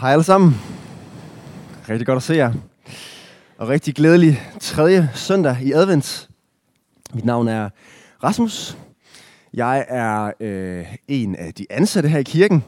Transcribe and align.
Hej 0.00 0.12
alle 0.12 0.24
sammen. 0.24 0.54
Rigtig 1.88 2.06
godt 2.06 2.16
at 2.16 2.22
se 2.22 2.34
jer. 2.34 2.52
Og 3.58 3.68
rigtig 3.68 3.94
glædelig 3.94 4.40
tredje 4.60 5.10
søndag 5.14 5.56
i 5.62 5.72
advent. 5.72 6.28
Mit 7.14 7.24
navn 7.24 7.48
er 7.48 7.68
Rasmus. 8.24 8.78
Jeg 9.54 9.84
er 9.88 10.32
øh, 10.40 10.86
en 11.08 11.36
af 11.36 11.54
de 11.54 11.66
ansatte 11.70 12.08
her 12.08 12.18
i 12.18 12.22
kirken. 12.22 12.64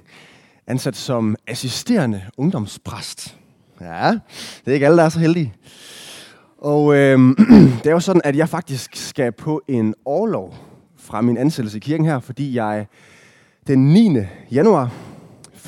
Ansat 0.67 0.97
som 0.97 1.37
assisterende 1.47 2.23
ungdomspræst. 2.37 3.37
Ja, 3.81 4.11
det 4.65 4.71
er 4.71 4.73
ikke 4.73 4.87
alle, 4.87 4.99
der 4.99 5.05
er 5.05 5.09
så 5.09 5.19
heldige. 5.19 5.55
Og 6.59 6.95
øh, 6.95 7.19
det 7.83 7.87
er 7.87 7.93
jo 7.93 8.01
sådan, 8.01 8.23
at 8.25 8.37
jeg 8.37 8.49
faktisk 8.49 8.97
skal 8.97 9.33
på 9.33 9.63
en 9.69 9.95
overlov 10.05 10.55
fra 10.97 11.21
min 11.21 11.37
ansættelse 11.37 11.77
i 11.77 11.81
kirken 11.81 12.07
her, 12.07 12.21
fordi 12.21 12.55
jeg 12.55 12.87
den 13.67 13.93
9. 13.93 14.17
januar 14.51 14.93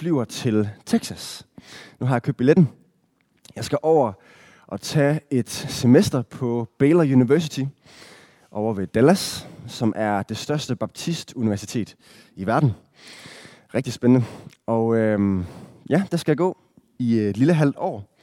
flyver 0.00 0.24
til 0.24 0.68
Texas. 0.86 1.46
Nu 1.98 2.06
har 2.06 2.14
jeg 2.14 2.22
købt 2.22 2.36
billetten. 2.36 2.68
Jeg 3.56 3.64
skal 3.64 3.78
over 3.82 4.12
og 4.66 4.80
tage 4.80 5.20
et 5.30 5.50
semester 5.50 6.22
på 6.22 6.68
Baylor 6.78 7.02
University 7.02 7.62
over 8.50 8.74
ved 8.74 8.86
Dallas, 8.86 9.48
som 9.66 9.92
er 9.96 10.22
det 10.22 10.36
største 10.36 10.76
baptistuniversitet 10.76 11.96
i 12.36 12.46
verden. 12.46 12.72
Rigtig 13.74 13.92
spændende. 13.92 14.26
Og 14.66 14.96
øhm, 14.96 15.44
ja, 15.90 16.02
der 16.10 16.16
skal 16.16 16.32
jeg 16.32 16.38
gå 16.38 16.58
i 16.98 17.18
et 17.18 17.36
lille 17.36 17.54
halvt 17.54 17.76
år 17.78 18.16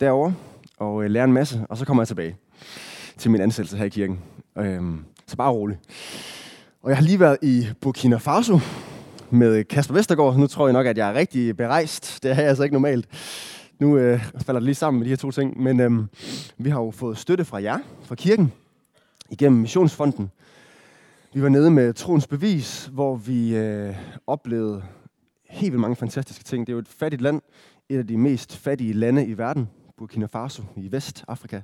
derover 0.00 0.32
og 0.78 1.04
øh, 1.04 1.10
lære 1.10 1.24
en 1.24 1.32
masse, 1.32 1.66
og 1.68 1.76
så 1.76 1.84
kommer 1.84 2.02
jeg 2.02 2.08
tilbage 2.08 2.36
til 3.16 3.30
min 3.30 3.40
ansættelse 3.40 3.76
her 3.76 3.84
i 3.84 3.88
kirken. 3.88 4.20
Øhm, 4.58 5.04
så 5.26 5.36
bare 5.36 5.52
rolig. 5.52 5.78
Og 6.82 6.90
jeg 6.90 6.96
har 6.96 7.04
lige 7.04 7.20
været 7.20 7.38
i 7.42 7.66
Burkina 7.80 8.16
Faso 8.16 8.58
med 9.32 9.64
Kasper 9.64 9.94
Vestergaard. 9.94 10.36
Nu 10.36 10.46
tror 10.46 10.66
jeg 10.66 10.72
nok, 10.72 10.86
at 10.86 10.98
jeg 10.98 11.10
er 11.10 11.14
rigtig 11.14 11.56
berejst. 11.56 12.22
Det 12.22 12.30
er 12.30 12.34
jeg 12.34 12.44
altså 12.44 12.62
ikke 12.62 12.74
normalt. 12.74 13.08
Nu 13.78 13.96
øh, 13.98 14.20
falder 14.40 14.60
det 14.60 14.62
lige 14.62 14.74
sammen 14.74 14.98
med 14.98 15.04
de 15.04 15.10
her 15.10 15.16
to 15.16 15.30
ting. 15.30 15.62
Men 15.62 15.80
øh, 15.80 16.04
vi 16.58 16.70
har 16.70 16.80
jo 16.80 16.90
fået 16.90 17.18
støtte 17.18 17.44
fra 17.44 17.62
jer, 17.62 17.78
fra 18.02 18.14
kirken, 18.14 18.52
igennem 19.30 19.60
Missionsfonden. 19.60 20.30
Vi 21.34 21.42
var 21.42 21.48
nede 21.48 21.70
med 21.70 21.94
Troens 21.94 22.26
Bevis, 22.26 22.90
hvor 22.92 23.16
vi 23.16 23.56
øh, 23.56 23.96
oplevede 24.26 24.82
helt 25.48 25.72
vildt 25.72 25.80
mange 25.80 25.96
fantastiske 25.96 26.44
ting. 26.44 26.66
Det 26.66 26.72
er 26.72 26.74
jo 26.74 26.80
et 26.80 26.88
fattigt 26.88 27.22
land, 27.22 27.40
et 27.88 27.98
af 27.98 28.06
de 28.06 28.16
mest 28.16 28.56
fattige 28.56 28.92
lande 28.92 29.26
i 29.26 29.38
verden, 29.38 29.68
Burkina 29.96 30.26
Faso 30.26 30.62
i 30.76 30.92
Vestafrika. 30.92 31.60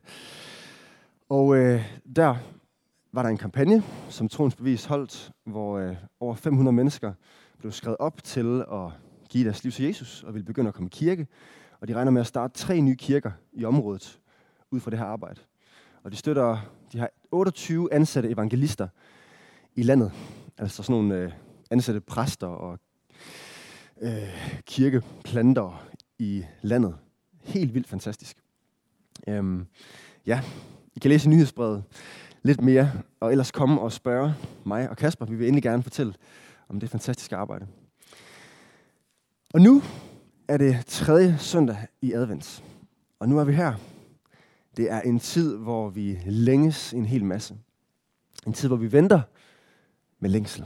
Og 1.29 1.57
øh, 1.57 1.83
der 2.17 2.35
var 3.13 3.23
der 3.23 3.29
en 3.29 3.39
kampagne, 3.39 3.83
som 4.09 4.29
Troens 4.29 4.57
Bevis 4.57 4.85
holdt, 4.85 5.31
hvor 5.47 5.79
øh, 5.79 5.97
over 6.21 6.35
500 6.35 6.75
mennesker 6.75 7.13
blev 7.59 7.73
skrevet 7.73 7.97
op 7.99 8.25
til 8.25 8.65
at 8.73 8.91
give 9.29 9.45
deres 9.45 9.65
liv 9.65 9.73
til 9.73 9.85
Jesus 9.85 10.23
og 10.23 10.35
ville 10.35 10.45
begynde 10.45 10.69
at 10.69 10.75
komme 10.75 10.87
i 10.87 10.95
kirke. 10.97 11.27
Og 11.81 11.89
de 11.89 11.95
regner 11.95 12.11
med 12.11 12.21
at 12.21 12.27
starte 12.27 12.59
tre 12.59 12.81
nye 12.81 12.97
kirker 12.97 13.31
i 13.53 13.65
området 13.65 14.21
ud 14.71 14.81
fra 14.81 14.91
det 14.91 14.99
her 14.99 15.07
arbejde. 15.07 15.41
Og 16.03 16.13
de 16.13 16.17
støtter, 16.17 16.59
de 16.93 16.99
har 16.99 17.11
28 17.31 17.93
ansatte 17.93 18.31
evangelister 18.31 18.89
i 19.75 19.83
landet. 19.83 20.13
Altså 20.59 20.83
sådan 20.83 21.03
nogle 21.03 21.17
øh, 21.17 21.33
ansatte 21.71 22.01
præster 22.01 22.47
og 22.47 22.79
øh, 24.01 24.61
kirkeplanter 24.67 25.89
i 26.19 26.45
landet. 26.63 26.95
Helt 27.43 27.75
vildt 27.75 27.89
fantastisk. 27.89 28.37
Øhm, 29.29 29.67
ja, 30.27 30.43
I 30.95 30.99
kan 30.99 31.09
læse 31.09 31.29
nyhedsbrevet 31.29 31.85
lidt 32.43 32.61
mere, 32.61 32.93
og 33.21 33.31
ellers 33.31 33.51
komme 33.51 33.81
og 33.81 33.93
spørge 33.93 34.35
mig 34.65 34.91
og 34.91 34.97
Kasper. 34.97 35.27
Vi 35.27 35.35
vil 35.35 35.47
endelig 35.47 35.63
gerne 35.63 35.83
fortælle 35.83 36.15
om 36.69 36.81
det 36.81 36.91
fantastiske 36.91 37.37
arbejde. 37.37 37.67
Og 39.55 39.61
nu 39.61 39.83
er 40.49 40.57
det 40.57 40.87
tredje 40.87 41.39
søndag 41.39 41.87
i 42.03 42.13
advent. 42.13 42.65
Og 43.19 43.29
nu 43.29 43.39
er 43.39 43.45
vi 43.45 43.53
her. 43.53 43.75
Det 44.77 44.91
er 44.91 45.01
en 45.01 45.19
tid, 45.19 45.57
hvor 45.57 45.89
vi 45.89 46.19
længes 46.27 46.93
en 46.93 47.07
hel 47.07 47.25
masse. 47.25 47.57
En 48.47 48.53
tid, 48.53 48.69
hvor 48.69 48.77
vi 48.77 48.93
venter 48.93 49.21
med 50.19 50.31
længsel. 50.31 50.65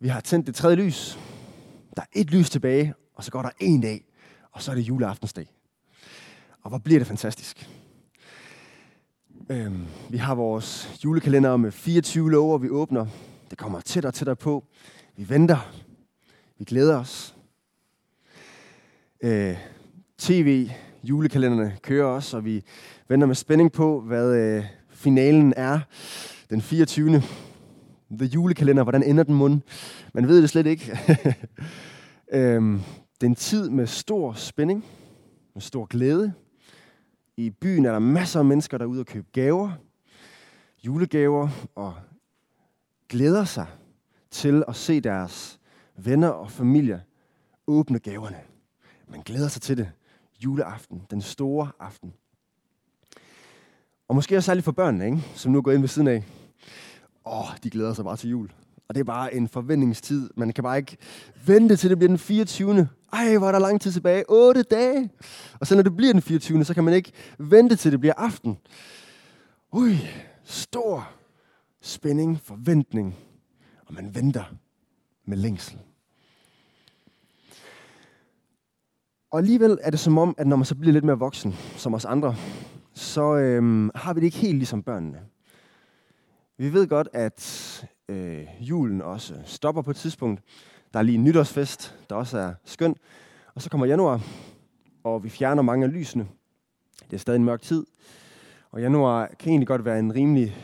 Vi 0.00 0.08
har 0.08 0.20
tændt 0.20 0.46
det 0.46 0.54
tredje 0.54 0.76
lys. 0.76 1.18
Der 1.96 2.02
er 2.02 2.06
et 2.12 2.30
lys 2.30 2.50
tilbage, 2.50 2.94
og 3.14 3.24
så 3.24 3.30
går 3.30 3.42
der 3.42 3.50
en 3.60 3.80
dag, 3.80 4.04
og 4.52 4.62
så 4.62 4.70
er 4.70 4.74
det 4.74 4.82
juleaftensdag. 4.82 5.46
Og 6.62 6.68
hvor 6.68 6.78
bliver 6.78 7.00
det 7.00 7.06
fantastisk. 7.06 7.68
Øhm, 9.50 9.86
vi 10.10 10.16
har 10.16 10.34
vores 10.34 11.00
julekalender 11.04 11.56
med 11.56 11.72
24 11.72 12.30
lover, 12.30 12.58
vi 12.58 12.68
åbner. 12.70 13.06
Det 13.50 13.58
kommer 13.58 13.80
tættere 13.80 14.10
og 14.10 14.14
tættere 14.14 14.36
på. 14.36 14.64
Vi 15.16 15.28
venter. 15.28 15.72
Vi 16.58 16.64
glæder 16.64 16.98
os. 16.98 17.36
Øh, 19.20 19.56
TV, 20.18 20.70
julekalenderne 21.04 21.76
kører 21.82 22.06
også, 22.06 22.36
og 22.36 22.44
vi 22.44 22.64
venter 23.08 23.26
med 23.26 23.34
spænding 23.34 23.72
på, 23.72 24.00
hvad 24.00 24.36
øh, 24.36 24.64
finalen 24.90 25.54
er 25.56 25.80
den 26.50 26.62
24. 26.62 27.22
The 28.10 28.26
julekalender, 28.26 28.82
hvordan 28.82 29.02
ender 29.02 29.22
den 29.22 29.34
mund? 29.34 29.60
Man 30.14 30.28
ved 30.28 30.42
det 30.42 30.50
slet 30.50 30.66
ikke. 30.66 30.98
øhm, 32.32 32.80
det 33.14 33.26
er 33.26 33.30
en 33.30 33.34
tid 33.34 33.70
med 33.70 33.86
stor 33.86 34.32
spænding, 34.32 34.84
med 35.54 35.62
stor 35.62 35.84
glæde. 35.84 36.32
I 37.36 37.50
byen 37.50 37.84
er 37.84 37.92
der 37.92 37.98
masser 37.98 38.38
af 38.38 38.44
mennesker, 38.44 38.78
der 38.78 38.84
er 38.84 38.88
ude 38.88 39.00
og 39.00 39.06
købe 39.06 39.26
gaver, 39.32 39.70
julegaver, 40.84 41.48
og 41.74 41.94
glæder 43.08 43.44
sig 43.44 43.66
til 44.30 44.64
at 44.68 44.76
se 44.76 45.00
deres 45.00 45.60
venner 45.96 46.28
og 46.28 46.50
familie 46.50 47.02
åbne 47.66 47.98
gaverne. 47.98 48.40
Man 49.08 49.22
glæder 49.22 49.48
sig 49.48 49.62
til 49.62 49.76
det. 49.76 49.90
Juleaften, 50.44 51.02
den 51.10 51.22
store 51.22 51.70
aften. 51.80 52.12
Og 54.08 54.14
måske 54.14 54.36
også 54.36 54.46
særligt 54.46 54.64
for 54.64 54.72
børnene, 54.72 55.06
ikke? 55.06 55.22
som 55.34 55.52
nu 55.52 55.62
går 55.62 55.72
ind 55.72 55.80
ved 55.80 55.88
siden 55.88 56.08
af. 56.08 56.24
Åh, 57.26 57.48
de 57.62 57.70
glæder 57.70 57.94
sig 57.94 58.04
bare 58.04 58.16
til 58.16 58.30
jul. 58.30 58.52
Og 58.88 58.94
det 58.94 59.00
er 59.00 59.04
bare 59.04 59.34
en 59.34 59.48
forventningstid. 59.48 60.30
Man 60.36 60.52
kan 60.52 60.64
bare 60.64 60.78
ikke 60.78 60.96
vente 61.46 61.76
til 61.76 61.90
det 61.90 61.98
bliver 61.98 62.08
den 62.08 62.18
24. 62.18 62.88
Ej, 63.12 63.36
hvor 63.36 63.48
er 63.48 63.52
der 63.52 63.58
lang 63.58 63.80
tid 63.80 63.92
tilbage. 63.92 64.24
8 64.28 64.62
dage. 64.62 65.10
Og 65.60 65.66
så 65.66 65.74
når 65.74 65.82
det 65.82 65.96
bliver 65.96 66.12
den 66.12 66.22
24. 66.22 66.64
så 66.64 66.74
kan 66.74 66.84
man 66.84 66.94
ikke 66.94 67.12
vente 67.38 67.76
til 67.76 67.92
det 67.92 68.00
bliver 68.00 68.14
aften. 68.16 68.58
Ui, 69.72 69.98
stor 70.44 71.17
spænding, 71.88 72.40
forventning. 72.40 73.16
Og 73.86 73.94
man 73.94 74.14
venter 74.14 74.44
med 75.24 75.36
længsel. 75.36 75.78
Og 79.30 79.38
alligevel 79.38 79.78
er 79.82 79.90
det 79.90 80.00
som 80.00 80.18
om, 80.18 80.34
at 80.38 80.46
når 80.46 80.56
man 80.56 80.64
så 80.64 80.74
bliver 80.74 80.92
lidt 80.92 81.04
mere 81.04 81.18
voksen, 81.18 81.52
som 81.76 81.94
os 81.94 82.04
andre, 82.04 82.36
så 82.94 83.36
øhm, 83.36 83.90
har 83.94 84.14
vi 84.14 84.20
det 84.20 84.26
ikke 84.26 84.38
helt 84.38 84.58
ligesom 84.58 84.82
børnene. 84.82 85.20
Vi 86.56 86.72
ved 86.72 86.86
godt, 86.88 87.08
at 87.12 87.88
øh, 88.08 88.46
julen 88.60 89.02
også 89.02 89.34
stopper 89.44 89.82
på 89.82 89.90
et 89.90 89.96
tidspunkt. 89.96 90.42
Der 90.92 90.98
er 90.98 91.02
lige 91.02 91.18
en 91.18 91.24
nytårsfest, 91.24 91.94
der 92.10 92.16
også 92.16 92.38
er 92.38 92.54
skøn. 92.64 92.96
Og 93.54 93.62
så 93.62 93.70
kommer 93.70 93.86
januar, 93.86 94.20
og 95.04 95.24
vi 95.24 95.28
fjerner 95.28 95.62
mange 95.62 95.86
af 95.86 95.92
lysene. 95.92 96.28
Det 97.10 97.12
er 97.12 97.18
stadig 97.18 97.38
en 97.38 97.44
mørk 97.44 97.62
tid. 97.62 97.86
Og 98.70 98.80
januar 98.80 99.26
kan 99.38 99.50
egentlig 99.50 99.68
godt 99.68 99.84
være 99.84 99.98
en 99.98 100.14
rimelig 100.14 100.56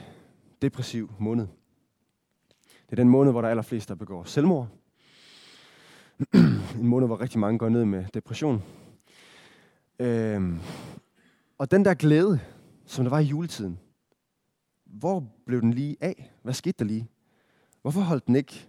depressiv 0.65 1.13
måned. 1.19 1.47
Det 2.85 2.93
er 2.93 2.97
den 2.97 3.09
måned, 3.09 3.33
hvor 3.33 3.41
der 3.41 3.49
er 3.49 3.51
allerflest, 3.51 3.89
der 3.89 3.95
begår 3.95 4.25
selvmord. 4.25 4.69
en 6.81 6.87
måned, 6.87 7.09
hvor 7.09 7.21
rigtig 7.21 7.39
mange 7.41 7.59
går 7.59 7.69
ned 7.69 7.85
med 7.85 8.05
depression. 8.15 8.63
Øhm, 9.99 10.59
og 11.59 11.71
den 11.71 11.85
der 11.85 11.95
glæde, 11.95 12.41
som 12.87 13.05
der 13.05 13.11
var 13.11 13.19
i 13.19 13.25
juletiden, 13.25 13.79
hvor 14.85 15.29
blev 15.47 15.61
den 15.61 15.75
lige 15.75 15.97
af? 16.01 16.33
Hvad 16.43 16.55
skete 16.55 16.79
der 16.79 16.85
lige? 16.85 17.09
Hvorfor 17.83 18.01
holdt 18.01 18.27
den 18.27 18.37
ikke 18.37 18.69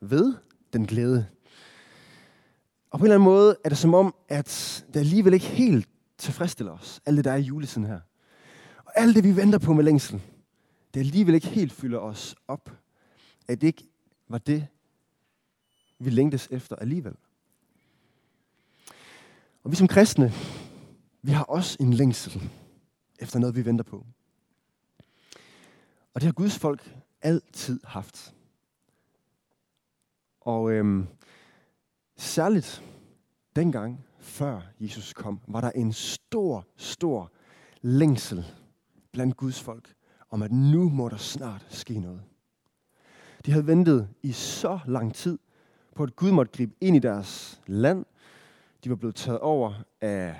ved 0.00 0.34
den 0.72 0.86
glæde? 0.86 1.26
Og 2.90 2.98
på 2.98 3.04
en 3.04 3.06
eller 3.06 3.14
anden 3.14 3.24
måde 3.24 3.56
er 3.64 3.68
det 3.68 3.78
som 3.78 3.94
om, 3.94 4.14
at 4.28 4.84
det 4.94 5.00
alligevel 5.00 5.34
ikke 5.34 5.46
helt 5.46 5.88
tilfredsstiller 6.18 6.72
os, 6.72 7.00
alt 7.06 7.16
det 7.16 7.24
der 7.24 7.32
er 7.32 7.36
i 7.36 7.40
juletiden 7.40 7.86
her. 7.86 8.00
Og 8.84 8.92
alt 8.96 9.16
det, 9.16 9.24
vi 9.24 9.36
venter 9.36 9.58
på 9.58 9.72
med 9.72 9.84
længsel, 9.84 10.22
det 10.98 11.04
alligevel 11.04 11.34
ikke 11.34 11.46
helt 11.46 11.72
fylder 11.72 11.98
os 11.98 12.36
op. 12.48 12.70
At 13.48 13.60
det 13.60 13.66
ikke 13.66 13.88
var 14.28 14.38
det, 14.38 14.66
vi 15.98 16.10
længtes 16.10 16.48
efter 16.50 16.76
alligevel. 16.76 17.14
Og 19.64 19.70
vi 19.70 19.76
som 19.76 19.88
kristne, 19.88 20.32
vi 21.22 21.32
har 21.32 21.44
også 21.44 21.76
en 21.80 21.92
længsel 21.92 22.50
efter 23.18 23.38
noget, 23.38 23.56
vi 23.56 23.64
venter 23.64 23.84
på. 23.84 24.06
Og 26.14 26.20
det 26.20 26.22
har 26.22 26.32
Guds 26.32 26.58
folk 26.58 26.96
altid 27.22 27.80
haft. 27.84 28.34
Og 30.40 30.72
øhm, 30.72 31.06
særligt 32.16 32.82
dengang, 33.56 34.04
før 34.18 34.60
Jesus 34.80 35.12
kom, 35.12 35.40
var 35.48 35.60
der 35.60 35.70
en 35.70 35.92
stor, 35.92 36.66
stor 36.76 37.32
længsel 37.82 38.44
blandt 39.12 39.36
Guds 39.36 39.62
folk 39.62 39.97
om, 40.30 40.42
at 40.42 40.52
nu 40.52 40.88
må 40.88 41.08
der 41.08 41.16
snart 41.16 41.66
ske 41.68 41.98
noget. 41.98 42.20
De 43.46 43.50
havde 43.50 43.66
ventet 43.66 44.08
i 44.22 44.32
så 44.32 44.78
lang 44.86 45.14
tid 45.14 45.38
på, 45.94 46.02
at 46.02 46.16
Gud 46.16 46.32
måtte 46.32 46.52
gribe 46.52 46.74
ind 46.80 46.96
i 46.96 46.98
deres 46.98 47.60
land, 47.66 48.04
De 48.84 48.90
var 48.90 48.96
blevet 48.96 49.14
taget 49.14 49.38
over 49.38 49.72
af 50.00 50.36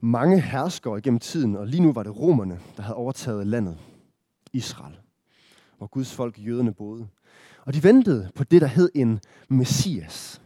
mange 0.00 0.40
herskere 0.40 1.00
gennem 1.00 1.20
tiden, 1.20 1.56
og 1.56 1.66
lige 1.66 1.82
nu 1.82 1.92
var 1.92 2.02
det 2.02 2.16
romerne, 2.16 2.60
der 2.76 2.82
havde 2.82 2.96
overtaget 2.96 3.46
landet, 3.46 3.78
Israel, 4.52 4.98
hvor 5.78 5.86
Guds 5.86 6.14
folk, 6.14 6.38
jøderne, 6.38 6.74
boede. 6.74 7.08
Og 7.60 7.74
de 7.74 7.82
ventede 7.82 8.30
på 8.34 8.44
det, 8.44 8.60
der 8.60 8.66
hed 8.66 8.90
en 8.94 9.20
messias. 9.48 10.42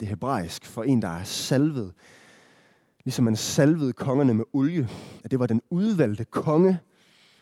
Det 0.00 0.06
er 0.06 0.10
hebraisk 0.10 0.66
for 0.66 0.82
en, 0.82 1.02
der 1.02 1.08
er 1.08 1.24
salvet. 1.24 1.92
Ligesom 3.04 3.24
man 3.24 3.36
salvede 3.36 3.92
kongerne 3.92 4.34
med 4.34 4.44
olie. 4.52 4.88
At 5.24 5.30
det 5.30 5.38
var 5.38 5.46
den 5.46 5.62
udvalgte 5.70 6.24
konge, 6.24 6.78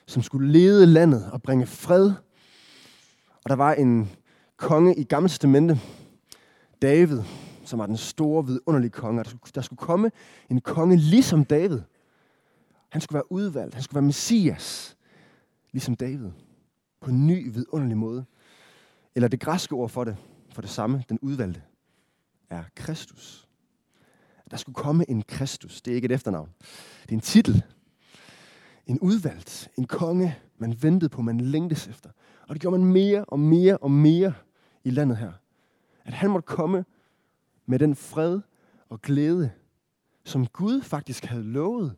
som 0.09 0.23
skulle 0.23 0.53
lede 0.53 0.87
landet 0.87 1.31
og 1.33 1.43
bringe 1.43 1.67
fred. 1.67 2.13
Og 3.45 3.51
der 3.51 3.55
var 3.55 3.73
en 3.75 4.11
konge 4.57 4.95
i 4.95 5.05
Gamle 5.05 5.29
Testamente, 5.29 5.81
David, 6.83 7.23
som 7.65 7.79
var 7.79 7.87
den 7.87 7.97
store, 7.97 8.47
vidunderlige 8.47 8.91
konge. 8.91 9.25
Der 9.55 9.61
skulle 9.61 9.79
komme 9.79 10.11
en 10.51 10.61
konge 10.61 10.97
ligesom 10.97 11.45
David. 11.45 11.81
Han 12.89 13.01
skulle 13.01 13.15
være 13.15 13.33
udvalgt. 13.33 13.75
Han 13.75 13.83
skulle 13.83 13.95
være 13.95 14.07
messias, 14.07 14.97
ligesom 15.73 15.95
David. 15.95 16.31
På 17.01 17.11
en 17.11 17.27
ny, 17.27 17.53
vidunderlig 17.53 17.97
måde. 17.97 18.25
Eller 19.15 19.29
det 19.29 19.41
græske 19.41 19.75
ord 19.75 19.89
for 19.89 20.05
det, 20.05 20.17
for 20.53 20.61
det 20.61 20.71
samme, 20.71 21.05
den 21.09 21.19
udvalgte, 21.23 21.63
er 22.51 22.63
Kristus. 22.77 23.49
Der 24.51 24.57
skulle 24.57 24.75
komme 24.75 25.11
en 25.11 25.23
Kristus. 25.23 25.83
Det 25.83 25.91
er 25.91 25.95
ikke 25.95 26.07
et 26.07 26.13
efternavn. 26.13 26.49
Det 27.03 27.11
er 27.11 27.15
en 27.15 27.21
titel. 27.21 27.63
En 28.88 29.00
udvalgt. 29.00 29.70
En 29.76 29.87
konge, 29.87 30.37
man 30.58 30.82
ventede 30.82 31.08
på, 31.08 31.23
man 31.23 31.40
længtes 31.40 31.88
efter. 31.88 32.11
Og 32.49 32.55
det 32.55 32.61
gjorde 32.61 32.79
man 32.79 32.93
mere 32.93 33.25
og 33.25 33.40
mere 33.40 33.76
og 33.76 33.90
mere 33.90 34.35
i 34.85 34.90
landet 34.90 35.17
her. 35.17 35.32
At 36.05 36.12
han 36.12 36.31
måtte 36.31 36.46
komme 36.46 36.85
med 37.67 37.79
den 37.79 37.94
fred 37.94 38.40
og 38.88 39.02
glæde, 39.02 39.50
som 40.25 40.46
Gud 40.46 40.82
faktisk 40.82 41.25
havde 41.25 41.44
lovet, 41.44 41.96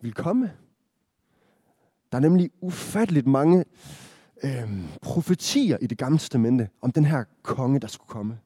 vil 0.00 0.14
komme. 0.14 0.52
Der 2.12 2.18
er 2.18 2.22
nemlig 2.22 2.50
ufatteligt 2.60 3.26
mange 3.26 3.64
øh, 4.44 4.70
profetier 5.02 5.78
i 5.80 5.86
det 5.86 5.98
gamle 5.98 6.18
testamente 6.18 6.68
om 6.80 6.92
den 6.92 7.04
her 7.04 7.24
konge, 7.42 7.80
der 7.80 7.86
skulle 7.86 8.08
komme. 8.08 8.38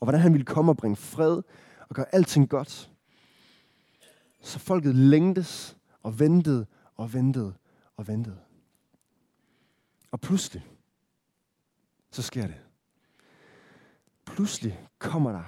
Og 0.00 0.04
hvordan 0.04 0.20
han 0.20 0.32
ville 0.32 0.44
komme 0.44 0.72
og 0.72 0.76
bringe 0.76 0.96
fred 0.96 1.42
og 1.88 1.94
gøre 1.94 2.14
alting 2.14 2.48
godt. 2.48 2.90
Så 4.42 4.58
folket 4.58 4.94
længtes 4.94 5.76
og 6.06 6.18
ventede 6.18 6.66
og 6.96 7.12
ventede 7.12 7.54
og 7.96 8.08
ventede. 8.08 8.38
Og 10.10 10.20
pludselig, 10.20 10.66
så 12.10 12.22
sker 12.22 12.46
det. 12.46 12.60
Pludselig 14.24 14.88
kommer 14.98 15.32
der 15.32 15.42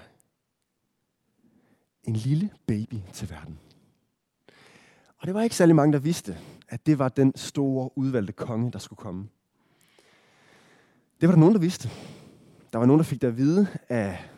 en 2.02 2.16
lille 2.16 2.50
baby 2.66 2.94
til 3.12 3.30
verden. 3.30 3.58
Og 5.18 5.26
det 5.26 5.34
var 5.34 5.42
ikke 5.42 5.56
særlig 5.56 5.76
mange, 5.76 5.92
der 5.92 5.98
vidste, 5.98 6.38
at 6.68 6.86
det 6.86 6.98
var 6.98 7.08
den 7.08 7.36
store 7.36 7.98
udvalgte 7.98 8.32
konge, 8.32 8.72
der 8.72 8.78
skulle 8.78 8.98
komme. 8.98 9.28
Det 11.20 11.28
var 11.28 11.34
der 11.34 11.40
nogen, 11.40 11.54
der 11.54 11.60
vidste. 11.60 11.90
Der 12.72 12.78
var 12.78 12.86
nogen, 12.86 12.98
der 12.98 13.04
fik 13.04 13.20
det 13.20 13.28
at 13.28 13.36
vide 13.36 13.66
af 13.88 14.30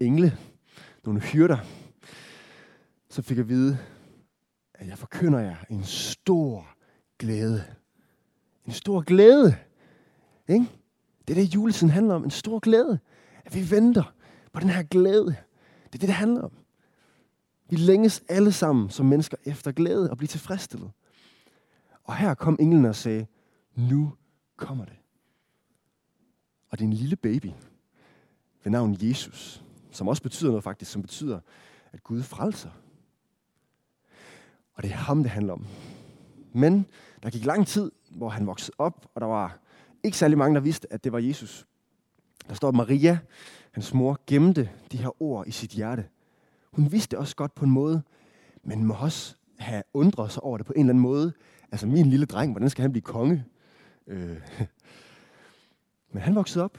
engle, 0.00 0.38
nogle 1.04 1.20
hyrder. 1.20 1.58
Så 3.08 3.22
fik 3.22 3.38
at 3.38 3.48
vide, 3.48 3.78
at 4.78 4.86
jeg 4.86 4.98
forkynder 4.98 5.38
jer 5.38 5.56
en 5.70 5.84
stor 5.84 6.66
glæde. 7.18 7.64
En 8.66 8.72
stor 8.72 9.00
glæde. 9.00 9.56
Ikke? 10.48 10.66
Det 11.28 11.38
er 11.38 11.42
det, 11.42 11.54
juletiden 11.54 11.90
handler 11.90 12.14
om. 12.14 12.24
En 12.24 12.30
stor 12.30 12.58
glæde. 12.58 12.98
At 13.44 13.54
vi 13.54 13.70
venter 13.70 14.14
på 14.52 14.60
den 14.60 14.70
her 14.70 14.82
glæde. 14.82 15.26
Det 15.26 15.94
er 15.94 15.98
det, 15.98 16.00
det 16.00 16.14
handler 16.14 16.42
om. 16.42 16.52
Vi 17.70 17.76
længes 17.76 18.22
alle 18.28 18.52
sammen 18.52 18.90
som 18.90 19.06
mennesker 19.06 19.36
efter 19.44 19.72
glæde 19.72 20.10
og 20.10 20.16
blive 20.16 20.28
tilfredsstillet. 20.28 20.90
Og 22.04 22.16
her 22.16 22.34
kom 22.34 22.56
englen 22.60 22.84
og 22.84 22.96
sagde, 22.96 23.26
nu 23.74 24.12
kommer 24.56 24.84
det. 24.84 24.96
Og 26.70 26.78
det 26.78 26.84
er 26.84 26.88
en 26.88 26.92
lille 26.92 27.16
baby 27.16 27.50
ved 28.64 28.72
navn 28.72 28.96
Jesus, 29.00 29.62
som 29.90 30.08
også 30.08 30.22
betyder 30.22 30.50
noget 30.50 30.64
faktisk, 30.64 30.90
som 30.90 31.02
betyder, 31.02 31.40
at 31.92 32.04
Gud 32.04 32.22
frelser. 32.22 32.70
Og 34.76 34.82
det 34.82 34.90
er 34.90 34.96
ham, 34.96 35.22
det 35.22 35.30
handler 35.30 35.52
om. 35.52 35.66
Men 36.52 36.86
der 37.22 37.30
gik 37.30 37.44
lang 37.44 37.66
tid, 37.66 37.92
hvor 38.10 38.28
han 38.28 38.46
voksede 38.46 38.74
op, 38.78 39.06
og 39.14 39.20
der 39.20 39.26
var 39.26 39.58
ikke 40.02 40.18
særlig 40.18 40.38
mange, 40.38 40.54
der 40.54 40.60
vidste, 40.60 40.92
at 40.92 41.04
det 41.04 41.12
var 41.12 41.18
Jesus. 41.18 41.66
Der 42.48 42.54
står, 42.54 42.70
Maria, 42.70 43.18
hans 43.72 43.94
mor, 43.94 44.20
gemte 44.26 44.70
de 44.92 44.96
her 44.96 45.22
ord 45.22 45.46
i 45.46 45.50
sit 45.50 45.70
hjerte. 45.70 46.08
Hun 46.72 46.92
vidste 46.92 47.10
det 47.10 47.18
også 47.18 47.36
godt 47.36 47.54
på 47.54 47.64
en 47.64 47.70
måde, 47.70 48.02
men 48.62 48.84
må 48.84 48.94
også 48.94 49.36
have 49.58 49.82
undret 49.94 50.32
sig 50.32 50.42
over 50.42 50.56
det 50.56 50.66
på 50.66 50.72
en 50.72 50.80
eller 50.80 50.90
anden 50.90 51.02
måde. 51.02 51.32
Altså 51.72 51.86
min 51.86 52.06
lille 52.06 52.26
dreng, 52.26 52.52
hvordan 52.52 52.70
skal 52.70 52.82
han 52.82 52.92
blive 52.92 53.02
konge? 53.02 53.44
Øh. 54.06 54.36
Men 56.12 56.22
han 56.22 56.34
voksede 56.34 56.64
op. 56.64 56.78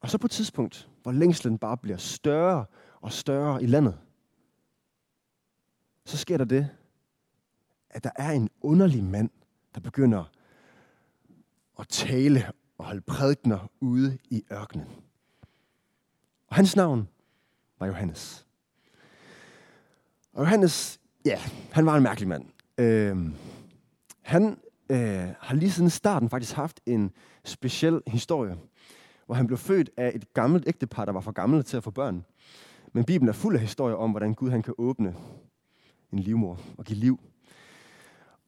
Og 0.00 0.10
så 0.10 0.18
på 0.18 0.26
et 0.26 0.30
tidspunkt, 0.30 0.88
hvor 1.02 1.12
længslen 1.12 1.58
bare 1.58 1.76
bliver 1.76 1.96
større 1.96 2.64
og 3.00 3.12
større 3.12 3.62
i 3.62 3.66
landet, 3.66 3.98
så 6.04 6.16
sker 6.16 6.36
der 6.36 6.44
det, 6.44 6.68
at 7.96 8.04
der 8.04 8.10
er 8.16 8.30
en 8.30 8.50
underlig 8.60 9.04
mand, 9.04 9.30
der 9.74 9.80
begynder 9.80 10.24
at 11.78 11.88
tale 11.88 12.52
og 12.78 12.84
holde 12.84 13.00
prædikner 13.00 13.70
ude 13.80 14.18
i 14.30 14.44
ørkenen. 14.52 14.86
Og 16.48 16.56
hans 16.56 16.76
navn 16.76 17.08
var 17.78 17.86
Johannes. 17.86 18.46
Og 20.32 20.40
Johannes, 20.40 21.00
ja, 21.24 21.38
han 21.72 21.86
var 21.86 21.96
en 21.96 22.02
mærkelig 22.02 22.28
mand. 22.28 22.44
Øh, 22.78 23.16
han 24.22 24.58
øh, 24.90 25.28
har 25.40 25.54
lige 25.54 25.70
siden 25.70 25.90
starten 25.90 26.30
faktisk 26.30 26.52
haft 26.52 26.80
en 26.86 27.12
speciel 27.44 28.00
historie, 28.06 28.56
hvor 29.26 29.34
han 29.34 29.46
blev 29.46 29.58
født 29.58 29.90
af 29.96 30.12
et 30.14 30.32
gammelt 30.34 30.64
ægtepar, 30.68 31.04
der 31.04 31.12
var 31.12 31.20
for 31.20 31.32
gamle 31.32 31.62
til 31.62 31.76
at 31.76 31.84
få 31.84 31.90
børn. 31.90 32.24
Men 32.92 33.04
Bibelen 33.04 33.28
er 33.28 33.32
fuld 33.32 33.54
af 33.54 33.60
historier 33.60 33.96
om, 33.96 34.10
hvordan 34.10 34.34
Gud 34.34 34.50
han 34.50 34.62
kan 34.62 34.74
åbne 34.78 35.16
en 36.12 36.18
livmor 36.18 36.60
og 36.78 36.84
give 36.84 36.98
liv. 36.98 37.20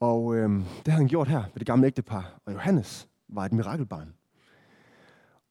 Og 0.01 0.37
øh, 0.37 0.51
det 0.51 0.89
havde 0.89 0.99
han 0.99 1.09
gjort 1.09 1.29
her 1.29 1.43
ved 1.43 1.59
det 1.59 1.67
gamle 1.67 1.87
ægtepar. 1.87 2.41
Og 2.47 2.53
Johannes 2.53 3.09
var 3.29 3.45
et 3.45 3.53
mirakelbarn. 3.53 4.15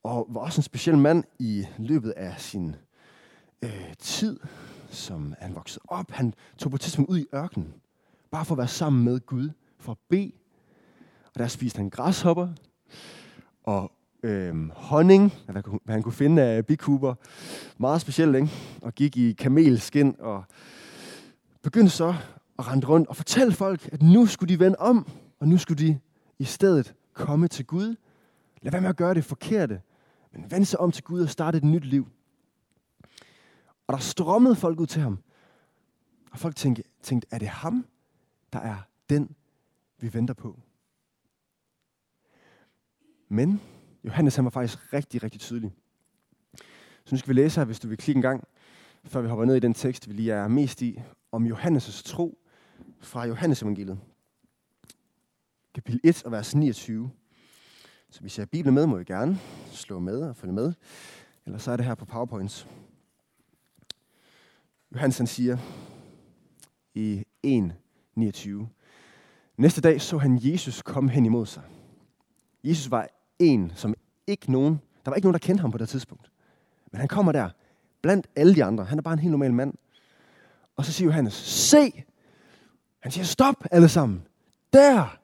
Og 0.03 0.27
var 0.29 0.41
også 0.41 0.59
en 0.59 0.63
speciel 0.63 0.97
mand 0.97 1.23
i 1.39 1.65
løbet 1.77 2.11
af 2.11 2.41
sin 2.41 2.75
øh, 3.61 3.93
tid, 3.99 4.39
som 4.89 5.35
han 5.39 5.55
voksede 5.55 5.83
op. 5.87 6.11
Han 6.11 6.33
tog 6.57 6.71
på 6.71 6.75
et 6.75 6.81
tidspunkt 6.81 7.11
ud 7.11 7.19
i 7.19 7.25
ørkenen, 7.35 7.73
bare 8.31 8.45
for 8.45 8.55
at 8.55 8.57
være 8.57 8.67
sammen 8.67 9.03
med 9.03 9.19
Gud, 9.19 9.49
for 9.79 9.91
at 9.91 9.97
bede. 10.09 10.31
Og 11.33 11.39
der 11.39 11.47
spiste 11.47 11.77
han 11.77 11.89
græshopper 11.89 12.49
og 13.63 13.91
øh, 14.23 14.69
honning, 14.69 15.33
hvad, 15.45 15.63
hvad 15.83 15.93
han 15.93 16.03
kunne 16.03 16.13
finde 16.13 16.41
af 16.41 16.65
bikuber. 16.65 17.15
Meget 17.77 18.01
specielt, 18.01 18.35
ikke? 18.35 18.49
Og 18.81 18.95
gik 18.95 19.17
i 19.17 19.31
kamelskin 19.31 20.15
og 20.19 20.43
begyndte 21.61 21.89
så 21.89 22.15
og 22.57 22.67
rende 22.67 22.87
rundt 22.87 23.07
og 23.07 23.15
fortælle 23.15 23.53
folk, 23.53 23.89
at 23.91 24.01
nu 24.01 24.25
skulle 24.25 24.53
de 24.53 24.59
vende 24.59 24.77
om, 24.79 25.07
og 25.39 25.47
nu 25.47 25.57
skulle 25.57 25.87
de 25.87 25.99
i 26.39 26.43
stedet 26.43 26.95
komme 27.13 27.47
til 27.47 27.65
Gud. 27.65 27.95
Lad 28.61 28.71
være 28.71 28.81
med 28.81 28.89
at 28.89 28.97
gøre 28.97 29.13
det 29.13 29.25
forkerte, 29.25 29.81
men 30.31 30.51
vend 30.51 30.65
sig 30.65 30.79
om 30.79 30.91
til 30.91 31.03
Gud 31.03 31.21
og 31.21 31.29
starte 31.29 31.57
et 31.57 31.63
nyt 31.63 31.85
liv. 31.85 32.07
Og 33.87 33.93
der 33.93 33.97
strømmede 33.97 34.55
folk 34.55 34.79
ud 34.79 34.87
til 34.87 35.01
ham. 35.01 35.19
Og 36.31 36.39
folk 36.39 36.55
tænkte, 36.55 36.83
tænkte, 37.03 37.27
er 37.31 37.39
det 37.39 37.47
ham, 37.47 37.85
der 38.53 38.59
er 38.59 38.77
den, 39.09 39.35
vi 39.99 40.13
venter 40.13 40.33
på? 40.33 40.59
Men 43.29 43.61
Johannes 44.03 44.35
han 44.35 44.45
var 44.45 44.51
faktisk 44.51 44.93
rigtig, 44.93 45.23
rigtig 45.23 45.41
tydelig. 45.41 45.73
Så 47.05 47.15
nu 47.15 47.17
skal 47.17 47.27
vi 47.27 47.33
læse 47.33 47.59
her, 47.59 47.65
hvis 47.65 47.79
du 47.79 47.87
vil 47.87 47.97
klikke 47.97 48.17
en 48.17 48.21
gang, 48.21 48.47
før 49.05 49.21
vi 49.21 49.27
hopper 49.27 49.45
ned 49.45 49.55
i 49.55 49.59
den 49.59 49.73
tekst, 49.73 50.07
vi 50.07 50.13
lige 50.13 50.31
er 50.31 50.47
mest 50.47 50.81
i, 50.81 51.01
om 51.31 51.51
Johannes' 51.51 52.03
tro 52.05 52.39
fra 52.99 53.25
Johannes 53.25 53.61
evangeliet. 53.61 53.99
Kapitel 55.73 55.99
1 56.03 56.25
og 56.25 56.31
vers 56.31 56.55
29. 56.55 57.11
Så 58.09 58.21
hvis 58.21 58.37
jeg 58.37 58.41
har 58.41 58.47
Bibelen 58.47 58.75
med, 58.75 58.85
må 58.85 58.97
I 58.97 59.03
gerne 59.03 59.39
slå 59.71 59.99
med 59.99 60.21
og 60.21 60.35
følge 60.35 60.53
med. 60.53 60.73
Eller 61.45 61.59
så 61.59 61.71
er 61.71 61.77
det 61.77 61.85
her 61.85 61.95
på 61.95 62.05
PowerPoints. 62.05 62.67
Johannes 64.93 65.17
han 65.17 65.27
siger 65.27 65.57
i 66.93 67.23
1.29. 67.47 68.65
Næste 69.57 69.81
dag 69.81 70.01
så 70.01 70.17
han 70.17 70.39
Jesus 70.41 70.81
komme 70.81 71.09
hen 71.09 71.25
imod 71.25 71.45
sig. 71.45 71.63
Jesus 72.63 72.91
var 72.91 73.09
en, 73.39 73.71
som 73.75 73.93
ikke 74.27 74.51
nogen, 74.51 74.81
der 75.05 75.11
var 75.11 75.15
ikke 75.15 75.25
nogen, 75.25 75.33
der 75.33 75.39
kendte 75.39 75.61
ham 75.61 75.71
på 75.71 75.77
det 75.77 75.89
tidspunkt. 75.89 76.31
Men 76.91 76.99
han 76.99 77.07
kommer 77.07 77.31
der, 77.31 77.49
blandt 78.01 78.27
alle 78.35 78.55
de 78.55 78.63
andre. 78.63 78.85
Han 78.85 78.97
er 78.97 79.01
bare 79.01 79.13
en 79.13 79.19
helt 79.19 79.31
normal 79.31 79.53
mand. 79.53 79.73
Og 80.75 80.85
så 80.85 80.91
siger 80.91 81.05
Johannes, 81.05 81.33
se! 81.33 82.03
Han 82.99 83.11
siger, 83.11 83.25
stop 83.25 83.55
alle 83.71 83.89
sammen. 83.89 84.23
Der 84.73 85.17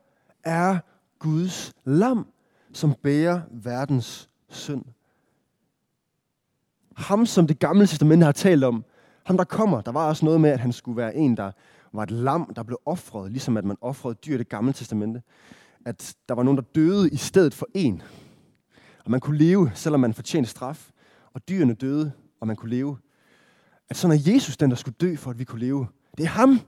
er 0.43 0.79
Guds 1.19 1.73
lam, 1.85 2.27
som 2.73 2.93
bærer 3.03 3.41
verdens 3.51 4.29
synd. 4.49 4.85
Ham, 6.95 7.25
som 7.25 7.47
det 7.47 7.59
gamle 7.59 7.87
testamente 7.87 8.25
har 8.25 8.31
talt 8.31 8.63
om. 8.63 8.85
Ham, 9.25 9.37
der 9.37 9.43
kommer. 9.43 9.81
Der 9.81 9.91
var 9.91 10.07
også 10.07 10.25
noget 10.25 10.41
med, 10.41 10.49
at 10.49 10.59
han 10.59 10.73
skulle 10.73 10.97
være 10.97 11.15
en, 11.15 11.37
der 11.37 11.51
var 11.93 12.03
et 12.03 12.11
lam, 12.11 12.53
der 12.55 12.63
blev 12.63 12.79
offret, 12.85 13.31
ligesom 13.31 13.57
at 13.57 13.65
man 13.65 13.77
offrede 13.81 14.15
dyr 14.15 14.35
i 14.35 14.37
det 14.37 14.49
gamle 14.49 14.73
testamente. 14.73 15.21
At 15.85 16.15
der 16.29 16.35
var 16.35 16.43
nogen, 16.43 16.57
der 16.57 16.63
døde 16.75 17.09
i 17.09 17.15
stedet 17.15 17.53
for 17.53 17.67
en. 17.73 18.01
Og 19.05 19.11
man 19.11 19.19
kunne 19.19 19.37
leve, 19.37 19.71
selvom 19.73 19.99
man 19.99 20.13
fortjente 20.13 20.49
straf. 20.49 20.89
Og 21.33 21.47
dyrene 21.49 21.73
døde, 21.73 22.11
og 22.39 22.47
man 22.47 22.55
kunne 22.55 22.69
leve. 22.69 22.97
At 23.89 23.97
sådan 23.97 24.17
er 24.17 24.33
Jesus 24.33 24.57
den, 24.57 24.69
der 24.69 24.75
skulle 24.75 24.95
dø, 25.01 25.15
for 25.15 25.31
at 25.31 25.39
vi 25.39 25.43
kunne 25.43 25.59
leve. 25.59 25.87
Det 26.17 26.23
er 26.23 26.29
ham. 26.29 26.59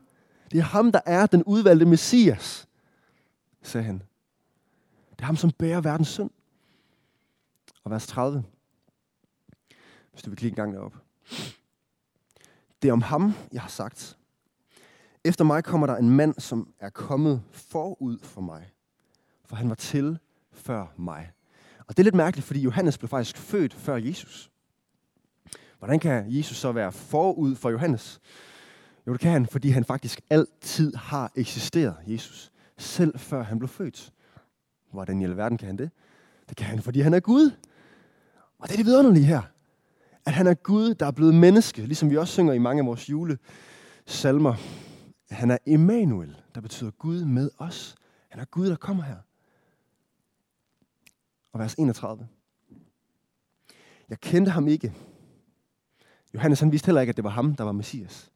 Det 0.51 0.59
er 0.59 0.63
ham, 0.63 0.91
der 0.91 1.01
er 1.05 1.25
den 1.25 1.43
udvalgte 1.43 1.85
Messias, 1.85 2.67
sagde 3.61 3.85
han. 3.85 4.03
Det 5.11 5.21
er 5.21 5.25
ham, 5.25 5.35
som 5.35 5.51
bærer 5.51 5.81
verdens 5.81 6.07
synd. 6.07 6.29
Og 7.83 7.91
vers 7.91 8.07
30. 8.07 8.43
Hvis 10.11 10.23
du 10.23 10.29
vil 10.29 10.37
klikke 10.37 10.53
en 10.53 10.55
gang 10.55 10.73
derop. 10.73 10.93
Det 12.81 12.89
er 12.89 12.93
om 12.93 13.01
ham, 13.01 13.33
jeg 13.51 13.61
har 13.61 13.69
sagt. 13.69 14.17
Efter 15.23 15.43
mig 15.43 15.63
kommer 15.63 15.87
der 15.87 15.95
en 15.95 16.09
mand, 16.09 16.35
som 16.39 16.73
er 16.79 16.89
kommet 16.89 17.41
forud 17.51 18.19
for 18.19 18.41
mig. 18.41 18.71
For 19.45 19.55
han 19.55 19.69
var 19.69 19.75
til 19.75 20.19
før 20.51 20.93
mig. 20.97 21.31
Og 21.79 21.97
det 21.97 21.99
er 21.99 22.03
lidt 22.03 22.15
mærkeligt, 22.15 22.47
fordi 22.47 22.59
Johannes 22.61 22.97
blev 22.97 23.09
faktisk 23.09 23.37
født 23.37 23.73
før 23.73 23.95
Jesus. 23.95 24.51
Hvordan 25.79 25.99
kan 25.99 26.25
Jesus 26.37 26.57
så 26.57 26.71
være 26.71 26.91
forud 26.91 27.55
for 27.55 27.69
Johannes? 27.69 28.21
Jo, 29.07 29.13
det 29.13 29.21
kan 29.21 29.31
han, 29.31 29.45
fordi 29.45 29.69
han 29.69 29.83
faktisk 29.83 30.21
altid 30.29 30.95
har 30.95 31.31
eksisteret, 31.35 31.95
Jesus. 32.07 32.51
Selv 32.77 33.19
før 33.19 33.43
han 33.43 33.59
blev 33.59 33.69
født. 33.69 34.13
Hvordan 34.91 35.21
i 35.21 35.23
alverden 35.23 35.57
kan 35.57 35.67
han 35.67 35.77
det? 35.77 35.91
Det 36.49 36.57
kan 36.57 36.65
han, 36.65 36.81
fordi 36.81 36.99
han 36.99 37.13
er 37.13 37.19
Gud. 37.19 37.51
Og 38.59 38.67
det 38.67 38.73
er 38.73 38.77
det 38.77 38.85
vidunderlige 38.85 39.25
her. 39.25 39.41
At 40.25 40.33
han 40.33 40.47
er 40.47 40.53
Gud, 40.53 40.93
der 40.93 41.05
er 41.05 41.11
blevet 41.11 41.33
menneske, 41.33 41.81
ligesom 41.81 42.09
vi 42.09 42.17
også 42.17 42.33
synger 42.33 42.53
i 42.53 42.57
mange 42.59 42.79
af 42.79 42.85
vores 42.85 43.09
julesalmer. 43.09 44.55
Han 45.29 45.51
er 45.51 45.57
Emmanuel, 45.65 46.41
der 46.55 46.61
betyder 46.61 46.91
Gud 46.91 47.25
med 47.25 47.49
os. 47.57 47.95
Han 48.29 48.39
er 48.41 48.45
Gud, 48.45 48.69
der 48.69 48.75
kommer 48.75 49.03
her. 49.03 49.17
Og 51.53 51.59
vers 51.59 51.73
31. 51.73 52.27
Jeg 54.09 54.19
kendte 54.19 54.51
ham 54.51 54.67
ikke. 54.67 54.93
Johannes 56.33 56.59
han 56.59 56.71
vidste 56.71 56.85
heller 56.85 57.01
ikke, 57.01 57.09
at 57.09 57.15
det 57.15 57.23
var 57.23 57.29
ham, 57.29 57.55
der 57.55 57.63
var 57.63 57.71
Messias. 57.71 58.31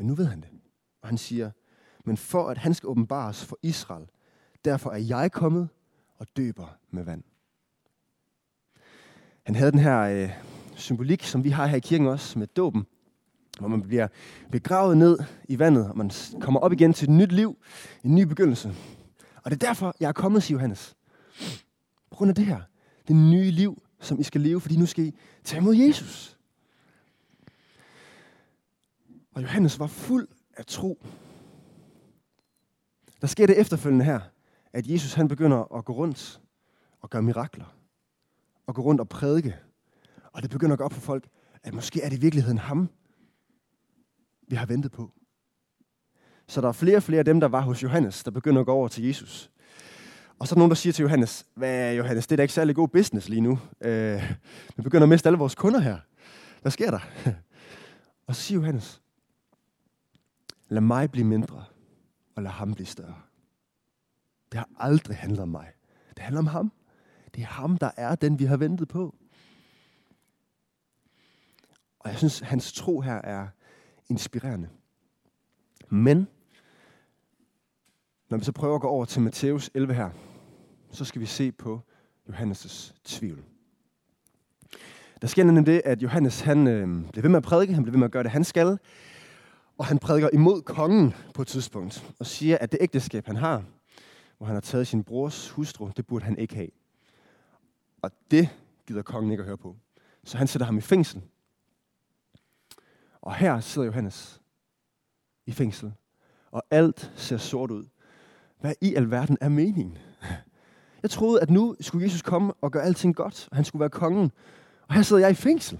Men 0.00 0.06
nu 0.06 0.14
ved 0.14 0.26
han 0.26 0.40
det. 0.40 0.48
Og 1.02 1.08
han 1.08 1.18
siger, 1.18 1.50
men 2.04 2.16
for 2.16 2.48
at 2.48 2.58
han 2.58 2.74
skal 2.74 2.86
åbenbares 2.86 3.44
for 3.44 3.58
Israel, 3.62 4.06
derfor 4.64 4.90
er 4.90 4.96
jeg 4.96 5.32
kommet 5.32 5.68
og 6.18 6.26
døber 6.36 6.76
med 6.90 7.04
vand. 7.04 7.22
Han 9.42 9.54
havde 9.54 9.72
den 9.72 9.80
her 9.80 10.00
øh, 10.00 10.30
symbolik, 10.74 11.22
som 11.22 11.44
vi 11.44 11.50
har 11.50 11.66
her 11.66 11.76
i 11.76 11.80
kirken 11.80 12.06
også, 12.06 12.38
med 12.38 12.46
dåben, 12.46 12.86
hvor 13.58 13.68
man 13.68 13.82
bliver 13.82 14.08
begravet 14.50 14.96
ned 14.98 15.18
i 15.48 15.58
vandet, 15.58 15.88
og 15.88 15.96
man 15.96 16.10
kommer 16.40 16.60
op 16.60 16.72
igen 16.72 16.92
til 16.92 17.08
et 17.08 17.14
nyt 17.14 17.32
liv, 17.32 17.56
en 18.04 18.14
ny 18.14 18.22
begyndelse. 18.22 18.74
Og 19.36 19.50
det 19.50 19.62
er 19.62 19.66
derfor, 19.66 19.94
jeg 20.00 20.08
er 20.08 20.12
kommet, 20.12 20.42
siger 20.42 20.56
Johannes. 20.56 20.96
På 22.10 22.16
grund 22.16 22.28
af 22.28 22.34
det 22.34 22.46
her. 22.46 22.60
Det 23.08 23.16
nye 23.16 23.50
liv, 23.50 23.82
som 24.00 24.20
I 24.20 24.22
skal 24.22 24.40
leve, 24.40 24.60
fordi 24.60 24.76
nu 24.76 24.86
skal 24.86 25.04
I 25.04 25.14
tage 25.44 25.60
imod 25.60 25.74
Jesus. 25.76 26.39
Og 29.40 29.44
Johannes 29.44 29.78
var 29.78 29.86
fuld 29.86 30.28
af 30.56 30.66
tro. 30.66 31.06
Der 33.20 33.26
sker 33.26 33.46
det 33.46 33.60
efterfølgende 33.60 34.04
her, 34.04 34.20
at 34.72 34.86
Jesus 34.86 35.12
han 35.14 35.28
begynder 35.28 35.76
at 35.76 35.84
gå 35.84 35.92
rundt 35.92 36.40
og 37.00 37.10
gøre 37.10 37.22
mirakler. 37.22 37.76
Og 38.66 38.74
gå 38.74 38.82
rundt 38.82 39.00
og 39.00 39.08
prædike. 39.08 39.56
Og 40.32 40.42
det 40.42 40.50
begynder 40.50 40.72
at 40.72 40.78
gå 40.78 40.84
op 40.84 40.92
for 40.92 41.00
folk, 41.00 41.28
at 41.62 41.74
måske 41.74 42.02
er 42.02 42.08
det 42.08 42.16
i 42.16 42.20
virkeligheden 42.20 42.58
ham, 42.58 42.88
vi 44.48 44.56
har 44.56 44.66
ventet 44.66 44.92
på. 44.92 45.12
Så 46.48 46.60
der 46.60 46.68
er 46.68 46.72
flere 46.72 46.96
og 46.96 47.02
flere 47.02 47.18
af 47.18 47.24
dem, 47.24 47.40
der 47.40 47.48
var 47.48 47.60
hos 47.60 47.82
Johannes, 47.82 48.24
der 48.24 48.30
begynder 48.30 48.60
at 48.60 48.66
gå 48.66 48.72
over 48.72 48.88
til 48.88 49.04
Jesus. 49.04 49.50
Og 50.38 50.48
så 50.48 50.52
er 50.52 50.54
der 50.54 50.60
nogen, 50.60 50.70
der 50.70 50.76
siger 50.76 50.92
til 50.92 51.02
Johannes, 51.02 51.46
hvad 51.54 51.94
Johannes, 51.94 52.26
det 52.26 52.32
er 52.32 52.36
da 52.36 52.42
ikke 52.42 52.54
særlig 52.54 52.74
god 52.74 52.88
business 52.88 53.28
lige 53.28 53.40
nu. 53.40 53.58
Øh, 53.80 54.32
vi 54.76 54.82
begynder 54.82 55.02
at 55.02 55.08
miste 55.08 55.28
alle 55.28 55.38
vores 55.38 55.54
kunder 55.54 55.80
her. 55.80 55.98
Hvad 56.62 56.72
sker 56.72 56.90
der? 56.90 57.00
og 58.26 58.36
så 58.36 58.42
siger 58.42 58.58
Johannes, 58.58 59.00
lad 60.70 60.80
mig 60.80 61.10
blive 61.10 61.26
mindre, 61.26 61.64
og 62.36 62.42
lad 62.42 62.50
ham 62.50 62.74
blive 62.74 62.86
større. 62.86 63.22
Det 64.52 64.58
har 64.58 64.68
aldrig 64.78 65.16
handlet 65.16 65.40
om 65.40 65.48
mig. 65.48 65.72
Det 66.08 66.18
handler 66.18 66.38
om 66.38 66.46
ham. 66.46 66.72
Det 67.34 67.42
er 67.42 67.46
ham, 67.46 67.78
der 67.78 67.90
er 67.96 68.14
den, 68.14 68.38
vi 68.38 68.44
har 68.44 68.56
ventet 68.56 68.88
på. 68.88 69.14
Og 71.98 72.10
jeg 72.10 72.18
synes, 72.18 72.40
hans 72.40 72.72
tro 72.72 73.00
her 73.00 73.14
er 73.14 73.48
inspirerende. 74.08 74.68
Men, 75.88 76.28
når 78.30 78.38
vi 78.38 78.44
så 78.44 78.52
prøver 78.52 78.74
at 78.74 78.80
gå 78.80 78.88
over 78.88 79.04
til 79.04 79.22
Matthæus 79.22 79.70
11 79.74 79.94
her, 79.94 80.10
så 80.90 81.04
skal 81.04 81.20
vi 81.20 81.26
se 81.26 81.52
på 81.52 81.80
Johannes' 82.28 82.92
tvivl. 83.04 83.44
Der 85.22 85.26
sker 85.26 85.44
nemlig 85.44 85.66
det, 85.66 85.82
at 85.84 86.02
Johannes 86.02 86.40
han, 86.40 86.66
øh, 86.66 87.10
bliver 87.12 87.22
ved 87.22 87.30
med 87.30 87.36
at 87.36 87.42
prædike, 87.42 87.74
han 87.74 87.82
bliver 87.82 87.92
ved 87.92 87.98
med 87.98 88.06
at 88.06 88.12
gøre 88.12 88.22
det, 88.22 88.30
han 88.30 88.44
skal, 88.44 88.78
og 89.80 89.86
han 89.86 89.98
prædiker 89.98 90.28
imod 90.32 90.62
kongen 90.62 91.14
på 91.34 91.42
et 91.42 91.48
tidspunkt, 91.48 92.14
og 92.18 92.26
siger, 92.26 92.58
at 92.58 92.72
det 92.72 92.78
ægteskab, 92.80 93.26
han 93.26 93.36
har, 93.36 93.64
hvor 94.38 94.46
han 94.46 94.56
har 94.56 94.60
taget 94.60 94.86
sin 94.86 95.04
brors 95.04 95.50
hustru, 95.50 95.90
det 95.96 96.06
burde 96.06 96.24
han 96.24 96.38
ikke 96.38 96.54
have. 96.54 96.68
Og 98.02 98.10
det 98.30 98.48
gider 98.86 99.02
kongen 99.02 99.30
ikke 99.30 99.40
at 99.40 99.46
høre 99.46 99.56
på. 99.56 99.76
Så 100.24 100.38
han 100.38 100.46
sætter 100.46 100.66
ham 100.66 100.78
i 100.78 100.80
fængsel. 100.80 101.22
Og 103.20 103.34
her 103.34 103.60
sidder 103.60 103.86
Johannes 103.86 104.40
i 105.46 105.52
fængsel, 105.52 105.92
og 106.50 106.62
alt 106.70 107.12
ser 107.16 107.36
sort 107.36 107.70
ud. 107.70 107.86
Hvad 108.60 108.74
i 108.80 108.94
alverden 108.94 109.38
er 109.40 109.48
meningen? 109.48 109.98
Jeg 111.02 111.10
troede, 111.10 111.40
at 111.40 111.50
nu 111.50 111.76
skulle 111.80 112.04
Jesus 112.04 112.22
komme 112.22 112.52
og 112.60 112.72
gøre 112.72 112.82
alting 112.82 113.16
godt, 113.16 113.48
og 113.50 113.56
han 113.56 113.64
skulle 113.64 113.80
være 113.80 113.90
kongen. 113.90 114.32
Og 114.88 114.94
her 114.94 115.02
sidder 115.02 115.22
jeg 115.22 115.30
i 115.30 115.34
fængsel. 115.34 115.78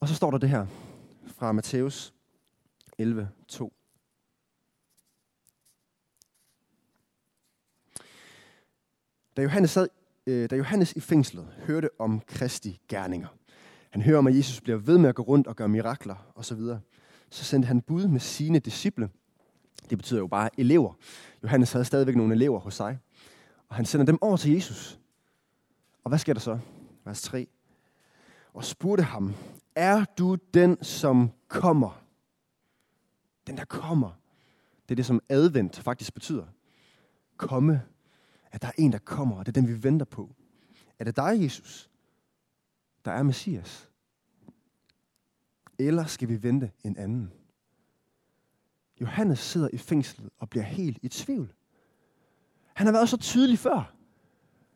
Og 0.00 0.08
så 0.08 0.14
står 0.14 0.30
der 0.30 0.38
det 0.38 0.48
her 0.48 0.66
fra 1.38 1.52
Matthæus 1.52 2.14
11, 2.98 3.28
2. 3.48 3.72
Da 9.36 9.42
Johannes, 9.42 9.70
sad, 9.70 9.88
øh, 10.26 10.50
da 10.50 10.56
Johannes 10.56 10.92
i 10.92 11.00
fængslet 11.00 11.48
hørte 11.58 11.90
om 11.98 12.20
Kristi 12.20 12.80
gerninger, 12.88 13.28
han 13.90 14.02
hører 14.02 14.18
om, 14.18 14.26
at 14.26 14.36
Jesus 14.36 14.60
bliver 14.60 14.78
ved 14.78 14.98
med 14.98 15.08
at 15.08 15.14
gå 15.14 15.22
rundt 15.22 15.46
og 15.46 15.56
gøre 15.56 15.68
mirakler 15.68 16.32
osv., 16.34 16.58
så, 16.58 16.78
så 17.30 17.44
sendte 17.44 17.66
han 17.66 17.82
bud 17.82 18.08
med 18.08 18.20
sine 18.20 18.58
disciple. 18.58 19.10
Det 19.90 19.98
betyder 19.98 20.20
jo 20.20 20.26
bare 20.26 20.50
elever. 20.60 20.92
Johannes 21.42 21.72
havde 21.72 21.84
stadigvæk 21.84 22.16
nogle 22.16 22.34
elever 22.34 22.58
hos 22.58 22.74
sig. 22.74 22.98
Og 23.68 23.76
han 23.76 23.84
sender 23.84 24.06
dem 24.06 24.18
over 24.20 24.36
til 24.36 24.52
Jesus. 24.52 24.98
Og 26.04 26.08
hvad 26.08 26.18
sker 26.18 26.32
der 26.32 26.40
så? 26.40 26.58
Vers 27.04 27.22
3. 27.22 27.46
Og 28.52 28.64
spurgte 28.64 29.02
ham, 29.02 29.34
er 29.76 30.04
du 30.04 30.36
den, 30.54 30.84
som 30.84 31.30
kommer? 31.48 32.02
Den, 33.46 33.56
der 33.56 33.64
kommer. 33.64 34.10
Det 34.88 34.94
er 34.94 34.96
det, 34.96 35.06
som 35.06 35.20
advent 35.28 35.78
faktisk 35.78 36.14
betyder. 36.14 36.46
Komme. 37.36 37.82
At 38.52 38.62
der 38.62 38.68
er 38.68 38.72
en, 38.78 38.92
der 38.92 38.98
kommer, 38.98 39.36
og 39.36 39.46
det 39.46 39.56
er 39.56 39.60
den, 39.60 39.68
vi 39.68 39.82
venter 39.82 40.06
på. 40.06 40.34
Er 40.98 41.04
det 41.04 41.16
dig, 41.16 41.42
Jesus, 41.42 41.90
der 43.04 43.10
er 43.10 43.22
Messias? 43.22 43.90
Eller 45.78 46.06
skal 46.06 46.28
vi 46.28 46.42
vente 46.42 46.70
en 46.84 46.96
anden? 46.96 47.32
Johannes 49.00 49.38
sidder 49.38 49.68
i 49.72 49.78
fængslet 49.78 50.30
og 50.38 50.50
bliver 50.50 50.64
helt 50.64 50.98
i 51.02 51.08
tvivl. 51.08 51.52
Han 52.74 52.86
har 52.86 52.92
været 52.92 53.08
så 53.08 53.16
tydelig 53.16 53.58
før. 53.58 53.94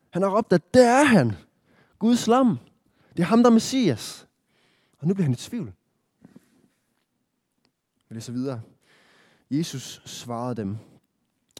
Han 0.09 0.21
har 0.21 0.37
råbt, 0.37 0.53
at 0.53 0.73
det 0.73 0.85
er 0.85 1.03
han. 1.03 1.31
Guds 1.99 2.27
lam. 2.27 2.59
Det 3.17 3.19
er 3.19 3.27
ham, 3.27 3.43
der 3.43 3.49
er 3.49 3.53
Messias. 3.53 4.27
Og 5.01 5.07
nu 5.07 5.13
bliver 5.13 5.25
han 5.25 5.33
i 5.33 5.35
tvivl. 5.35 5.73
Jeg 8.09 8.15
læser 8.15 8.33
videre. 8.33 8.61
Jesus 9.51 10.01
svarede 10.05 10.55
dem, 10.55 10.77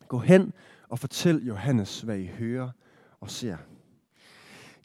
gå 0.07 0.19
hen 0.19 0.53
og 0.89 0.99
fortæl 0.99 1.45
Johannes, 1.47 2.01
hvad 2.01 2.17
I 2.17 2.27
hører 2.27 2.69
og 3.19 3.31
ser. 3.31 3.57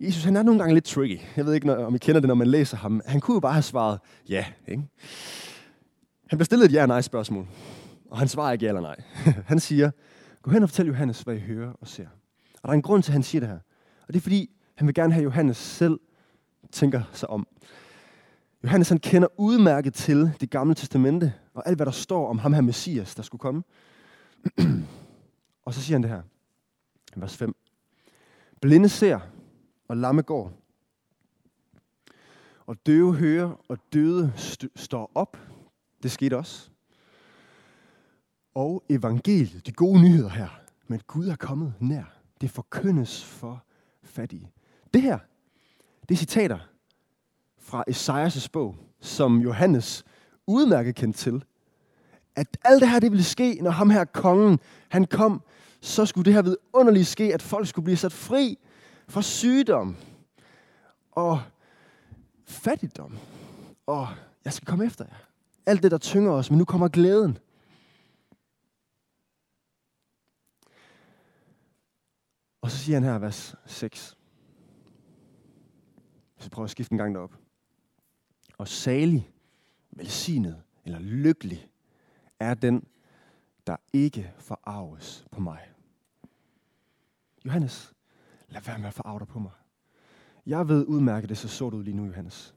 Jesus, 0.00 0.24
han 0.24 0.36
er 0.36 0.42
nogle 0.42 0.60
gange 0.60 0.74
lidt 0.74 0.84
tricky. 0.84 1.20
Jeg 1.36 1.46
ved 1.46 1.54
ikke, 1.54 1.76
om 1.76 1.94
I 1.94 1.98
kender 1.98 2.20
det, 2.20 2.28
når 2.28 2.34
man 2.34 2.46
læser 2.46 2.76
ham. 2.76 3.02
Han 3.06 3.20
kunne 3.20 3.34
jo 3.34 3.40
bare 3.40 3.52
have 3.52 3.62
svaret 3.62 4.00
ja. 4.28 4.46
Ikke? 4.66 4.82
Han 6.26 6.38
bliver 6.38 6.44
stillet 6.44 6.66
et 6.66 6.72
ja-nej 6.72 7.00
spørgsmål, 7.00 7.46
og 8.10 8.18
han 8.18 8.28
svarer 8.28 8.52
ikke 8.52 8.64
ja 8.64 8.68
eller 8.68 8.80
nej. 8.80 8.96
Han 9.46 9.60
siger, 9.60 9.90
gå 10.42 10.50
hen 10.50 10.62
og 10.62 10.68
fortæl 10.68 10.86
Johannes, 10.86 11.22
hvad 11.22 11.34
I 11.34 11.40
hører 11.40 11.72
og 11.80 11.88
ser. 11.88 12.06
Og 12.54 12.62
der 12.62 12.68
er 12.68 12.72
en 12.72 12.82
grund 12.82 13.02
til, 13.02 13.10
at 13.10 13.12
han 13.12 13.22
siger 13.22 13.40
det 13.40 13.48
her. 13.48 13.58
Og 14.08 14.14
det 14.14 14.16
er 14.16 14.22
fordi, 14.22 14.50
han 14.74 14.86
vil 14.86 14.94
gerne 14.94 15.12
have, 15.12 15.20
at 15.20 15.24
Johannes 15.24 15.56
selv 15.56 16.00
tænker 16.72 17.02
sig 17.12 17.30
om. 17.30 17.46
Johannes 18.64 18.88
han 18.88 18.98
kender 18.98 19.28
udmærket 19.36 19.94
til 19.94 20.30
det 20.40 20.50
gamle 20.50 20.74
testamente, 20.74 21.34
og 21.54 21.68
alt 21.68 21.78
hvad 21.78 21.86
der 21.86 21.92
står 21.92 22.28
om 22.28 22.38
ham 22.38 22.52
her 22.52 22.60
Messias, 22.60 23.14
der 23.14 23.22
skulle 23.22 23.40
komme. 23.40 23.62
og 25.66 25.74
så 25.74 25.82
siger 25.82 25.94
han 25.94 26.02
det 26.02 26.10
her, 26.10 26.22
vers 27.16 27.36
5. 27.36 27.56
Blinde 28.60 28.88
ser, 28.88 29.20
og 29.88 29.96
lamme 29.96 30.22
går. 30.22 30.52
Og 32.66 32.86
døve 32.86 33.14
hører, 33.14 33.60
og 33.68 33.78
døde 33.92 34.32
st- 34.36 34.68
står 34.76 35.10
op. 35.14 35.38
Det 36.02 36.10
skete 36.10 36.36
også. 36.36 36.70
Og 38.54 38.84
evangeliet, 38.88 39.66
de 39.66 39.72
gode 39.72 40.00
nyheder 40.00 40.28
her, 40.28 40.48
men 40.86 41.00
Gud 41.06 41.28
er 41.28 41.36
kommet 41.36 41.74
nær. 41.80 42.20
Det 42.40 42.50
forkyndes 42.50 43.24
for 43.24 43.64
fattige. 44.02 44.50
Det 44.94 45.02
her, 45.02 45.18
det 46.08 46.14
er 46.14 46.18
citater 46.18 46.58
fra 47.66 47.84
Esajas' 47.90 48.48
bog, 48.52 48.76
som 49.00 49.40
Johannes 49.40 50.04
udmærket 50.46 50.94
kendte 50.94 51.18
til. 51.18 51.44
At 52.36 52.56
alt 52.64 52.80
det 52.80 52.90
her, 52.90 53.00
det 53.00 53.10
ville 53.12 53.24
ske, 53.24 53.58
når 53.62 53.70
ham 53.70 53.90
her 53.90 54.04
kongen, 54.04 54.60
han 54.88 55.04
kom, 55.04 55.42
så 55.80 56.06
skulle 56.06 56.24
det 56.24 56.32
her 56.32 56.42
vidunderligt 56.42 57.06
ske, 57.06 57.34
at 57.34 57.42
folk 57.42 57.68
skulle 57.68 57.84
blive 57.84 57.96
sat 57.96 58.12
fri 58.12 58.58
fra 59.08 59.22
sygdom 59.22 59.96
og 61.12 61.42
fattigdom. 62.44 63.18
Og 63.86 64.08
jeg 64.44 64.52
skal 64.52 64.66
komme 64.66 64.86
efter 64.86 65.04
jer. 65.04 65.16
Alt 65.66 65.82
det, 65.82 65.90
der 65.90 65.98
tynger 65.98 66.32
os, 66.32 66.50
men 66.50 66.58
nu 66.58 66.64
kommer 66.64 66.88
glæden. 66.88 67.38
Og 72.60 72.70
så 72.70 72.78
siger 72.78 72.96
han 72.96 73.04
her, 73.04 73.18
vers 73.18 73.54
6. 73.66 74.16
Så 76.38 76.50
prøver 76.50 76.64
at 76.64 76.70
skifte 76.70 76.92
en 76.92 76.98
gang 76.98 77.14
derop. 77.14 77.45
Og 78.58 78.68
salig, 78.68 79.30
velsignet 79.90 80.62
eller 80.84 80.98
lykkelig 80.98 81.68
er 82.40 82.54
den, 82.54 82.86
der 83.66 83.76
ikke 83.92 84.32
forarves 84.38 85.24
på 85.30 85.40
mig. 85.40 85.60
Johannes, 87.44 87.94
lad 88.48 88.60
være 88.62 88.78
med 88.78 88.88
at 88.88 88.94
forarve 88.94 89.18
dig 89.18 89.28
på 89.28 89.38
mig. 89.38 89.50
Jeg 90.46 90.68
ved 90.68 90.86
udmærket, 90.86 91.28
det 91.28 91.38
så 91.38 91.48
sort 91.48 91.74
ud 91.74 91.84
lige 91.84 91.96
nu, 91.96 92.06
Johannes. 92.06 92.54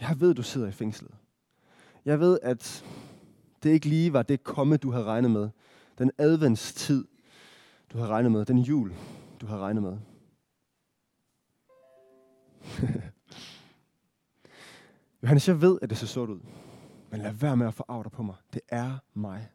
Jeg 0.00 0.20
ved, 0.20 0.34
du 0.34 0.42
sidder 0.42 0.68
i 0.68 0.72
fængslet. 0.72 1.14
Jeg 2.04 2.20
ved, 2.20 2.38
at 2.42 2.84
det 3.62 3.70
ikke 3.70 3.88
lige 3.88 4.12
var 4.12 4.22
det 4.22 4.44
komme, 4.44 4.76
du 4.76 4.90
havde 4.90 5.04
regnet 5.04 5.30
med. 5.30 5.50
Den 5.98 6.10
adventstid, 6.18 7.04
du 7.92 7.98
havde 7.98 8.10
regnet 8.10 8.32
med. 8.32 8.44
Den 8.44 8.58
jul, 8.58 8.92
du 9.40 9.46
havde 9.46 9.60
regnet 9.60 9.82
med. 9.82 9.98
Johannes, 15.22 15.48
jeg 15.48 15.60
ved, 15.60 15.78
at 15.82 15.90
det 15.90 15.98
ser 15.98 16.06
sort 16.06 16.30
ud. 16.30 16.40
Men 17.10 17.20
lad 17.20 17.32
være 17.32 17.56
med 17.56 17.66
at 17.66 17.74
forarve 17.74 18.02
dig 18.02 18.12
på 18.12 18.22
mig. 18.22 18.36
Det 18.52 18.60
er 18.68 18.98
mig. 19.14 19.48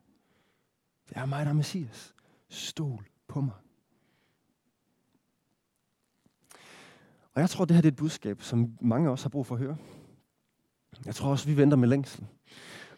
Det 1.10 1.18
er 1.18 1.26
mig, 1.26 1.46
der 1.46 1.50
er 1.50 1.56
Messias. 1.56 2.16
Stol 2.50 3.06
på 3.28 3.42
mig. 3.42 3.54
Og 7.34 7.42
jeg 7.42 7.50
tror, 7.50 7.66
det 7.66 7.76
her 7.76 7.82
det 7.82 7.88
er 7.88 7.92
et 7.92 7.98
budskab, 7.98 8.42
som 8.42 8.78
mange 8.82 9.08
af 9.08 9.12
os 9.12 9.22
har 9.22 9.30
brug 9.30 9.46
for 9.46 9.56
at 9.56 9.62
høre. 9.62 9.78
Jeg 11.06 11.16
tror 11.16 11.30
også, 11.30 11.46
vi 11.46 11.58
venter 11.58 11.78
med 11.78 11.88
længsel. 11.88 12.26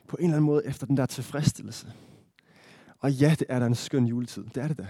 På 0.07 0.17
en 0.19 0.23
eller 0.23 0.35
anden 0.35 0.45
måde 0.45 0.65
efter 0.65 0.85
den 0.85 0.97
der 0.97 1.05
tilfredsstillelse. 1.05 1.93
Og 2.99 3.11
ja, 3.11 3.35
det 3.39 3.47
er 3.49 3.59
da 3.59 3.65
en 3.65 3.75
skøn 3.75 4.05
juletid. 4.05 4.43
Det 4.43 4.63
er 4.63 4.67
det 4.67 4.77
da. 4.77 4.87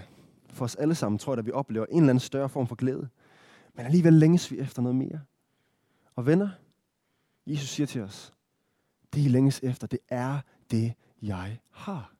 For 0.50 0.64
os 0.64 0.74
alle 0.74 0.94
sammen 0.94 1.18
tror 1.18 1.32
jeg, 1.32 1.38
at 1.38 1.46
vi 1.46 1.50
oplever 1.50 1.86
en 1.86 1.96
eller 1.96 2.10
anden 2.10 2.20
større 2.20 2.48
form 2.48 2.66
for 2.66 2.74
glæde. 2.74 3.08
Men 3.74 3.86
alligevel 3.86 4.12
længes 4.12 4.50
vi 4.50 4.58
efter 4.58 4.82
noget 4.82 4.96
mere. 4.96 5.20
Og 6.16 6.26
venner, 6.26 6.48
Jesus 7.48 7.68
siger 7.68 7.86
til 7.86 8.02
os, 8.02 8.34
det 9.14 9.20
I 9.20 9.28
længes 9.28 9.60
efter, 9.62 9.86
det 9.86 9.98
er 10.08 10.40
det, 10.70 10.94
jeg 11.22 11.58
har. 11.70 12.12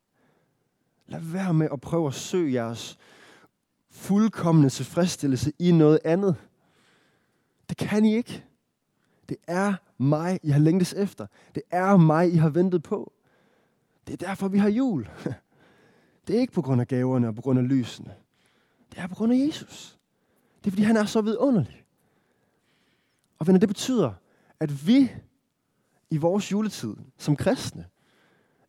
Lad 1.07 1.21
være 1.21 1.55
med 1.55 1.69
at 1.73 1.81
prøve 1.81 2.07
at 2.07 2.15
søge 2.15 2.53
jeres 2.53 2.99
fuldkommende 3.91 4.71
tilfredsstillelse 4.71 5.53
i 5.59 5.73
noget 5.73 5.99
andet. 6.05 6.37
Det 7.69 7.77
kan 7.77 8.05
I 8.05 8.17
ikke. 8.17 8.45
Det 9.29 9.37
er 9.47 9.75
mig, 9.99 10.41
I 10.43 10.51
har 10.51 10.61
længtes 10.61 10.93
efter. 10.93 11.27
Det 11.55 11.63
er 11.71 11.97
mig, 11.97 12.33
I 12.33 12.37
har 12.37 12.49
ventet 12.49 12.83
på. 12.83 13.13
Det 14.07 14.13
er 14.13 14.27
derfor, 14.27 14.49
vi 14.49 14.59
har 14.59 14.69
jul. 14.69 15.09
Det 16.27 16.37
er 16.37 16.41
ikke 16.41 16.53
på 16.53 16.63
grund 16.63 16.81
af 16.81 16.89
gaverne 16.89 17.29
og 17.29 17.35
på 17.35 17.43
grund 17.43 17.59
af 17.59 17.69
lysene. 17.69 18.15
Det 18.93 18.99
er 18.99 19.07
på 19.07 19.15
grund 19.15 19.33
af 19.33 19.37
Jesus. 19.37 19.99
Det 20.65 20.67
er, 20.67 20.71
fordi 20.71 20.83
han 20.83 20.97
er 20.97 21.05
så 21.05 21.21
vidunderlig. 21.21 21.85
Og 23.39 23.47
venner, 23.47 23.61
det 23.61 23.69
betyder, 23.69 24.13
at 24.61 24.87
vi 24.87 25.13
i 26.11 26.17
vores 26.17 26.53
juletid 26.53 26.95
som 27.19 27.37
kristne 27.37 27.87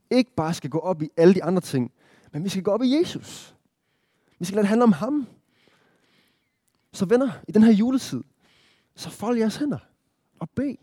ikke 0.10 0.36
bare 0.36 0.54
skal 0.54 0.70
gå 0.70 0.80
op 0.80 1.02
i 1.02 1.10
alle 1.18 1.34
de 1.34 1.44
andre 1.44 1.62
ting, 1.62 1.92
men 2.32 2.44
vi 2.44 2.50
skal 2.50 2.64
gå 2.64 2.72
op 2.72 2.82
i 2.82 2.98
Jesus. 2.98 3.56
Vi 4.40 4.46
skal 4.46 4.56
lade 4.56 4.64
det 4.64 4.70
handle 4.70 4.84
om 4.84 4.92
ham. 4.92 5.28
Så 6.92 7.06
venner, 7.06 7.32
i 7.48 7.52
den 7.52 7.64
her 7.64 7.72
juletid, 7.72 8.24
så 8.96 9.10
fold 9.10 9.38
jeres 9.38 9.56
hænder 9.56 9.80
og 10.40 10.50
bed. 10.50 10.76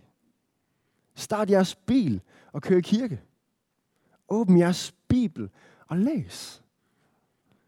Start 1.15 1.51
jeres 1.51 1.75
bil 1.75 2.21
og 2.53 2.63
kør 2.63 2.77
i 2.77 2.81
kirke. 2.81 3.21
Åbn 4.29 4.59
jeres 4.59 4.95
bibel 5.09 5.51
og 5.87 5.97
læs. 5.97 6.63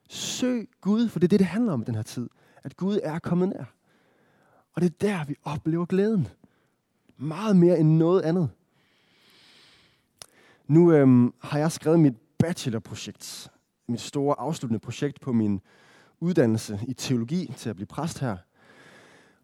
Søg 0.09 0.69
Gud, 0.81 1.09
for 1.09 1.19
det 1.19 1.27
er 1.27 1.29
det, 1.29 1.39
det 1.39 1.47
handler 1.47 1.73
om 1.73 1.83
i 1.83 1.85
den 1.85 1.95
her 1.95 2.03
tid. 2.03 2.29
At 2.63 2.77
Gud 2.77 3.01
er 3.03 3.19
kommet 3.19 3.49
nær. 3.49 3.75
Og 4.73 4.83
det 4.83 4.87
er 4.87 4.97
der, 5.01 5.25
vi 5.25 5.35
oplever 5.45 5.87
glæden. 5.87 6.29
Meget 7.19 7.57
mere 7.57 7.79
end 7.79 7.97
noget 7.97 8.23
andet. 8.23 8.51
Nu 10.67 10.93
øhm, 10.93 11.35
har 11.39 11.59
jeg 11.59 11.73
skrevet 11.73 12.01
mit 12.01 12.15
bachelorprojekt, 12.39 13.51
mit 13.89 14.01
store 14.01 14.41
afsluttende 14.41 14.81
projekt 14.81 15.21
på 15.21 15.33
min 15.33 15.61
uddannelse 16.21 16.81
i 16.89 16.93
teologi 16.93 17.53
til 17.57 17.71
at 17.71 17.77
blive 17.77 17.87
præst 17.87 18.19
her, 18.19 18.37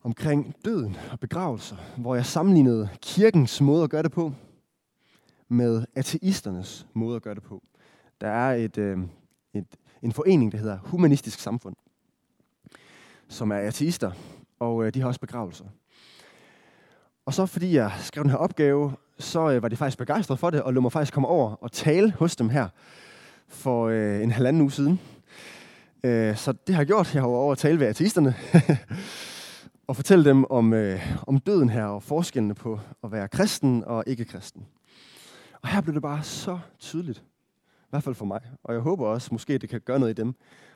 omkring 0.03 0.55
døden 0.65 0.97
og 1.11 1.21
begravelser, 1.21 1.77
hvor 1.97 2.15
jeg 2.15 2.27
sammenlignede 2.27 2.89
kirkens 3.03 3.61
måde 3.61 3.85
at 3.85 3.91
gøre 3.91 4.03
det 4.03 4.13
på 4.13 4.33
med 5.49 5.85
ateisternes 5.95 6.87
måde 6.95 7.17
at 7.17 7.23
gøre 7.23 7.35
det 7.35 7.43
på. 7.43 7.63
Der 8.21 8.29
er 8.29 8.55
et, 8.55 8.79
øh, 8.79 8.99
et, 9.55 9.67
en 10.03 10.13
forening, 10.13 10.53
der 10.53 10.59
hedder 10.59 10.79
Humanistisk 10.79 11.39
Samfund, 11.39 11.77
som 13.29 13.51
er 13.51 13.57
ateister, 13.57 14.13
og 14.59 14.87
øh, 14.87 14.95
de 14.95 15.01
har 15.01 15.09
også 15.09 15.21
begravelser. 15.21 15.65
Og 17.27 17.35
så 17.35 17.47
fordi 17.47 17.77
jeg 17.77 17.93
skrev 18.01 18.23
den 18.23 18.31
her 18.31 18.39
opgave, 18.39 18.93
så 19.19 19.51
øh, 19.51 19.63
var 19.63 19.69
de 19.69 19.77
faktisk 19.77 19.99
begejstret 19.99 20.39
for 20.39 20.51
det, 20.51 20.63
og 20.63 20.75
lå 20.75 20.81
mig 20.81 20.93
faktisk 20.93 21.13
komme 21.13 21.29
over 21.29 21.55
og 21.63 21.73
tale 21.73 22.13
hos 22.13 22.37
dem 22.37 22.49
her 22.49 22.69
for 23.49 23.89
øh, 23.89 24.23
en 24.23 24.31
halvanden 24.31 24.63
uge 24.63 24.73
siden. 24.73 25.01
Øh, 26.05 26.37
så 26.37 26.53
det 26.53 26.75
har 26.75 26.83
jeg 26.83 26.87
gjort. 26.87 27.15
Jeg 27.15 27.23
har 27.23 27.29
over 27.29 27.53
at 27.53 27.59
tale 27.59 27.81
ved 27.81 27.87
ateisterne. 27.87 28.35
og 29.87 29.97
fortælle 29.97 30.25
dem 30.25 30.45
om, 30.51 30.73
øh, 30.73 31.17
om 31.27 31.39
døden 31.39 31.69
her, 31.69 31.85
og 31.85 32.03
forskellene 32.03 32.55
på 32.55 32.81
at 33.05 33.13
være 33.13 33.29
kristen 33.29 33.85
og 33.85 34.05
ikke-kristen. 34.07 34.67
Og 35.63 35.69
her 35.69 35.81
blev 35.81 35.95
det 35.95 36.03
bare 36.03 36.23
så 36.23 36.59
tydeligt, 36.79 37.19
i 37.19 37.87
hvert 37.91 38.03
fald 38.03 38.15
for 38.15 38.25
mig, 38.25 38.41
og 38.65 38.75
jeg 38.75 38.81
håber 38.81 39.07
også, 39.07 39.29
måske 39.33 39.59
det 39.59 39.69
kan 39.69 39.81
gøre 39.81 39.99
noget 39.99 40.19
i 40.19 40.23
dem, 40.23 40.35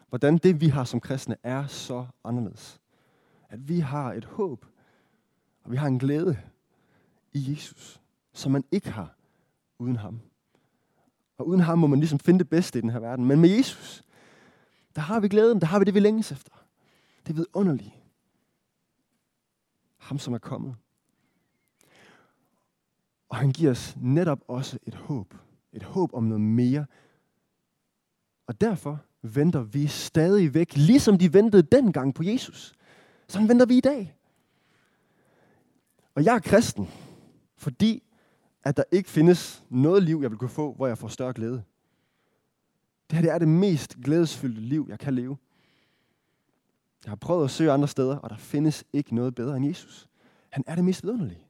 hvordan 0.08 0.38
det, 0.38 0.60
vi 0.60 0.68
har 0.68 0.84
som 0.84 1.00
kristne, 1.00 1.36
er 1.42 1.66
så 1.66 2.06
anderledes. 2.24 2.80
At 3.50 3.68
vi 3.68 3.80
har 3.80 4.12
et 4.12 4.24
håb, 4.24 4.64
og 5.68 5.72
vi 5.72 5.76
har 5.76 5.86
en 5.86 5.98
glæde 5.98 6.38
i 7.32 7.50
Jesus, 7.50 8.00
som 8.32 8.52
man 8.52 8.64
ikke 8.72 8.90
har 8.90 9.14
uden 9.78 9.96
ham. 9.96 10.20
Og 11.38 11.48
uden 11.48 11.60
ham 11.60 11.78
må 11.78 11.86
man 11.86 11.98
ligesom 11.98 12.18
finde 12.18 12.38
det 12.38 12.48
bedste 12.48 12.78
i 12.78 12.82
den 12.82 12.90
her 12.90 12.98
verden. 12.98 13.24
Men 13.24 13.40
med 13.40 13.48
Jesus, 13.48 14.02
der 14.94 15.00
har 15.00 15.20
vi 15.20 15.28
glæden, 15.28 15.60
der 15.60 15.66
har 15.66 15.78
vi 15.78 15.84
det, 15.84 15.94
vi 15.94 16.00
længes 16.00 16.32
efter. 16.32 16.52
Det 17.26 17.30
er 17.30 17.34
vidunderligt. 17.34 17.90
Ham, 19.96 20.18
som 20.18 20.34
er 20.34 20.38
kommet. 20.38 20.76
Og 23.28 23.36
han 23.36 23.52
giver 23.52 23.70
os 23.70 23.96
netop 23.96 24.40
også 24.48 24.78
et 24.86 24.94
håb. 24.94 25.34
Et 25.72 25.82
håb 25.82 26.14
om 26.14 26.24
noget 26.24 26.40
mere. 26.40 26.86
Og 28.46 28.60
derfor 28.60 29.00
venter 29.22 29.60
vi 29.60 29.86
stadig 29.86 30.54
væk, 30.54 30.76
ligesom 30.76 31.18
de 31.18 31.32
ventede 31.32 31.62
dengang 31.62 32.14
på 32.14 32.22
Jesus. 32.22 32.74
Sådan 33.28 33.48
venter 33.48 33.66
vi 33.66 33.76
i 33.76 33.80
dag. 33.80 34.17
Og 36.18 36.24
jeg 36.24 36.34
er 36.34 36.38
kristen, 36.38 36.88
fordi 37.56 38.02
at 38.64 38.76
der 38.76 38.82
ikke 38.90 39.10
findes 39.10 39.64
noget 39.70 40.02
liv, 40.02 40.18
jeg 40.22 40.30
vil 40.30 40.38
kunne 40.38 40.50
få, 40.50 40.74
hvor 40.74 40.86
jeg 40.86 40.98
får 40.98 41.08
større 41.08 41.32
glæde. 41.32 41.62
Det 43.10 43.18
her 43.18 43.20
det 43.20 43.30
er 43.30 43.38
det 43.38 43.48
mest 43.48 43.96
glædesfyldte 44.04 44.60
liv, 44.60 44.86
jeg 44.88 44.98
kan 44.98 45.14
leve. 45.14 45.36
Jeg 47.04 47.10
har 47.10 47.16
prøvet 47.16 47.44
at 47.44 47.50
søge 47.50 47.72
andre 47.72 47.88
steder, 47.88 48.16
og 48.16 48.30
der 48.30 48.36
findes 48.36 48.84
ikke 48.92 49.14
noget 49.14 49.34
bedre 49.34 49.56
end 49.56 49.66
Jesus. 49.66 50.08
Han 50.50 50.64
er 50.66 50.74
det 50.74 50.84
mest 50.84 51.02
vidunderlige. 51.02 51.42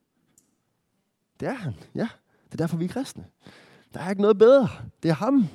Det 1.40 1.48
er 1.48 1.54
han, 1.54 1.74
ja. 1.94 2.09
Det 2.44 2.52
er 2.52 2.57
derfor, 2.57 2.76
vi 2.76 2.85
er 2.85 2.88
kristne. 2.88 3.26
Der 3.94 4.00
er 4.00 4.11
ikke 4.11 4.22
noget 4.22 4.38
bedre. 4.38 4.68
Det 5.02 5.09
er 5.09 5.14
ham. 5.14 5.48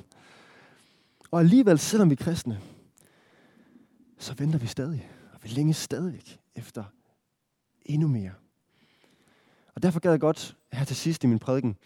Og 1.30 1.40
alligevel, 1.40 1.78
selvom 1.78 2.10
vi 2.10 2.14
er 2.14 2.24
kristne, 2.24 2.60
så 4.18 4.34
venter 4.34 4.58
vi 4.58 4.66
stadig. 4.66 5.10
Og 5.32 5.38
vi 5.42 5.48
længes 5.48 5.76
stadig 5.76 6.22
efter 6.54 6.84
endnu 7.86 8.08
mere. 8.08 8.32
Og 9.74 9.82
derfor 9.82 10.00
gad 10.00 10.10
jeg 10.10 10.20
godt 10.20 10.56
her 10.72 10.84
til 10.84 10.96
sidst 10.96 11.24
i 11.24 11.26
min 11.26 11.38
prædiken 11.38 11.76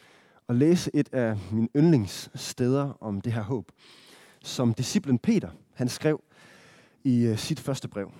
at 0.48 0.56
læse 0.56 0.90
et 0.94 1.14
af 1.14 1.38
mine 1.52 1.68
yndlingssteder 1.76 3.02
om 3.02 3.20
det 3.20 3.32
her 3.32 3.42
håb, 3.42 3.72
som 4.42 4.74
disciplen 4.74 5.18
Peter, 5.18 5.50
han 5.74 5.88
skrev 5.88 6.22
i 7.04 7.30
uh, 7.30 7.36
sit 7.36 7.60
første 7.60 7.88
brev. 7.88 8.12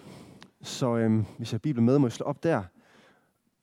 Så 0.62 0.96
øhm, 0.96 1.24
hvis 1.36 1.52
jeg 1.52 1.56
har 1.56 1.58
Bibelen 1.58 1.86
med, 1.86 1.98
må 1.98 2.06
jeg 2.06 2.12
slå 2.12 2.26
op 2.26 2.42
der. 2.42 2.62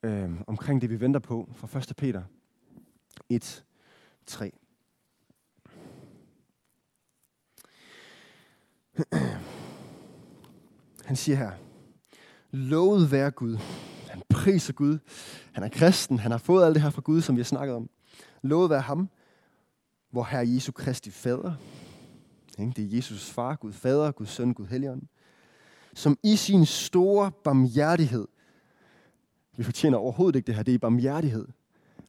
øh, 0.02 0.30
omkring 0.46 0.80
det, 0.80 0.90
vi 0.90 1.00
venter 1.00 1.20
på 1.20 1.48
fra 1.54 1.78
1. 1.78 1.92
Peter 1.96 2.22
1, 3.28 3.64
3. 4.26 4.52
Han 11.06 11.16
siger 11.16 11.36
her, 11.36 11.52
lovet 12.50 13.10
være 13.10 13.30
Gud. 13.30 13.58
Priser 14.36 14.72
Gud. 14.72 14.98
Han 15.52 15.64
er 15.64 15.68
kristen. 15.68 16.18
Han 16.18 16.30
har 16.30 16.38
fået 16.38 16.64
alt 16.64 16.74
det 16.74 16.82
her 16.82 16.90
fra 16.90 17.02
Gud, 17.04 17.20
som 17.20 17.36
vi 17.36 17.40
har 17.40 17.44
snakket 17.44 17.76
om. 17.76 17.90
Lovet 18.42 18.70
være 18.70 18.80
ham, 18.80 19.08
hvor 20.10 20.24
Herre 20.24 20.48
Jesu 20.48 20.72
Kristi 20.72 21.10
fader. 21.10 21.54
Det 22.58 22.78
er 22.78 22.96
Jesus 22.96 23.30
far, 23.30 23.54
Gud 23.54 23.72
fader, 23.72 24.12
Gud 24.12 24.26
søn, 24.26 24.54
Gud 24.54 24.66
helligånd. 24.66 25.02
Som 25.94 26.18
i 26.22 26.36
sin 26.36 26.66
store 26.66 27.30
barmhjertighed, 27.44 28.26
vi 29.56 29.62
fortjener 29.62 29.98
overhovedet 29.98 30.36
ikke 30.36 30.46
det 30.46 30.54
her, 30.54 30.62
det 30.62 30.74
er 30.74 30.78
barmhjertighed, 30.78 31.46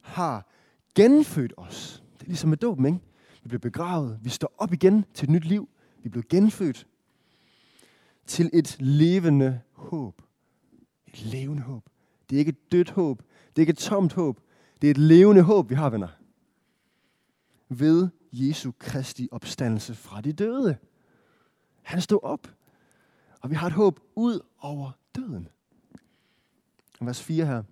har 0.02 0.48
genfødt 0.96 1.54
os. 1.58 2.04
Det 2.14 2.22
er 2.22 2.28
ligesom 2.28 2.50
med 2.50 2.58
dåben, 2.58 2.86
ikke? 2.86 3.00
Vi 3.44 3.48
bliver 3.48 3.60
begravet, 3.60 4.20
vi 4.22 4.30
står 4.30 4.54
op 4.58 4.74
igen 4.74 5.06
til 5.14 5.26
et 5.26 5.30
nyt 5.30 5.46
liv. 5.46 5.70
Vi 6.04 6.10
bliver 6.10 6.26
genfødt 6.30 6.88
til 8.26 8.50
et 8.54 8.76
levende 8.80 9.60
håb. 9.72 10.22
Et 11.08 11.26
levende 11.26 11.64
håb. 11.64 11.87
Det 12.30 12.36
er 12.36 12.40
ikke 12.40 12.50
et 12.50 12.72
dødt 12.72 12.90
håb. 12.90 13.22
Det 13.50 13.56
er 13.56 13.62
ikke 13.62 13.72
et 13.72 13.78
tomt 13.78 14.14
håb. 14.14 14.40
Det 14.82 14.88
er 14.88 14.92
et 14.92 14.98
levende 14.98 15.42
håb, 15.42 15.70
vi 15.70 15.76
har, 15.76 15.90
venner. 15.90 16.08
Ved 17.70 18.08
Jesu 18.32 18.72
Kristi 18.80 19.30
opstandelse 19.32 19.96
fra 19.96 20.22
de 20.22 20.34
døde. 20.34 20.78
Han 21.82 22.02
stod 22.02 22.20
op. 22.24 22.48
Og 23.42 23.50
vi 23.50 23.56
har 23.56 23.68
et 23.68 23.74
håb 23.74 24.00
ud 24.16 24.40
over 24.60 24.92
døden. 25.16 25.48
Vers 27.02 27.24
4 27.24 27.46
her. 27.46 27.64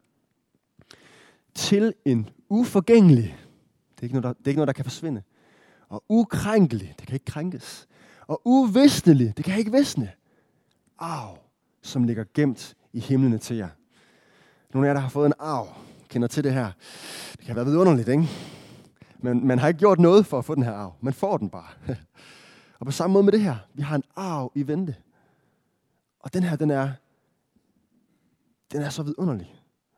Til 1.53 1.93
en 2.05 2.29
uforgængelig. 2.49 3.37
Det 3.95 3.99
er 3.99 4.03
ikke 4.03 4.15
noget, 4.15 4.23
der, 4.23 4.33
det 4.33 4.47
er 4.47 4.49
ikke 4.49 4.57
noget, 4.57 4.67
der 4.67 4.73
kan 4.73 4.85
forsvinde. 4.85 5.23
Og 5.89 6.03
ukrænkelig. 6.09 6.95
Det 6.99 7.07
kan 7.07 7.13
ikke 7.15 7.25
krænkes. 7.25 7.87
Og 8.27 8.41
uvisnelig. 8.45 9.37
Det 9.37 9.45
kan 9.45 9.59
ikke 9.59 9.71
visne. 9.71 10.11
Arv, 10.97 11.39
som 11.81 12.03
ligger 12.03 12.25
gemt 12.33 12.75
i 12.93 12.99
himlene 12.99 13.37
til 13.37 13.57
jer. 13.57 13.69
Nogle 14.75 14.87
af 14.87 14.89
jer, 14.89 14.93
der 14.93 15.01
har 15.01 15.09
fået 15.09 15.25
en 15.25 15.33
arv, 15.39 15.67
kender 16.09 16.27
til 16.27 16.43
det 16.43 16.53
her. 16.53 16.71
Det 17.37 17.45
kan 17.45 17.55
være 17.55 17.65
vidunderligt, 17.65 18.07
ikke? 18.07 18.29
Men 19.19 19.47
man 19.47 19.59
har 19.59 19.67
ikke 19.67 19.77
gjort 19.77 19.99
noget 19.99 20.25
for 20.25 20.39
at 20.39 20.45
få 20.45 20.55
den 20.55 20.63
her 20.63 20.71
arv. 20.71 20.93
Man 21.01 21.13
får 21.13 21.37
den 21.37 21.49
bare. 21.49 21.69
Og 22.79 22.85
på 22.85 22.91
samme 22.91 23.13
måde 23.13 23.23
med 23.23 23.31
det 23.31 23.41
her. 23.41 23.55
Vi 23.73 23.81
har 23.81 23.95
en 23.95 24.03
arv 24.15 24.51
i 24.55 24.67
vente. 24.67 24.95
Og 26.19 26.33
den 26.33 26.43
her, 26.43 26.55
den 26.55 26.71
er, 26.71 26.91
den 28.71 28.81
er 28.81 28.89
så 28.89 29.03
vidunderlig. 29.03 29.55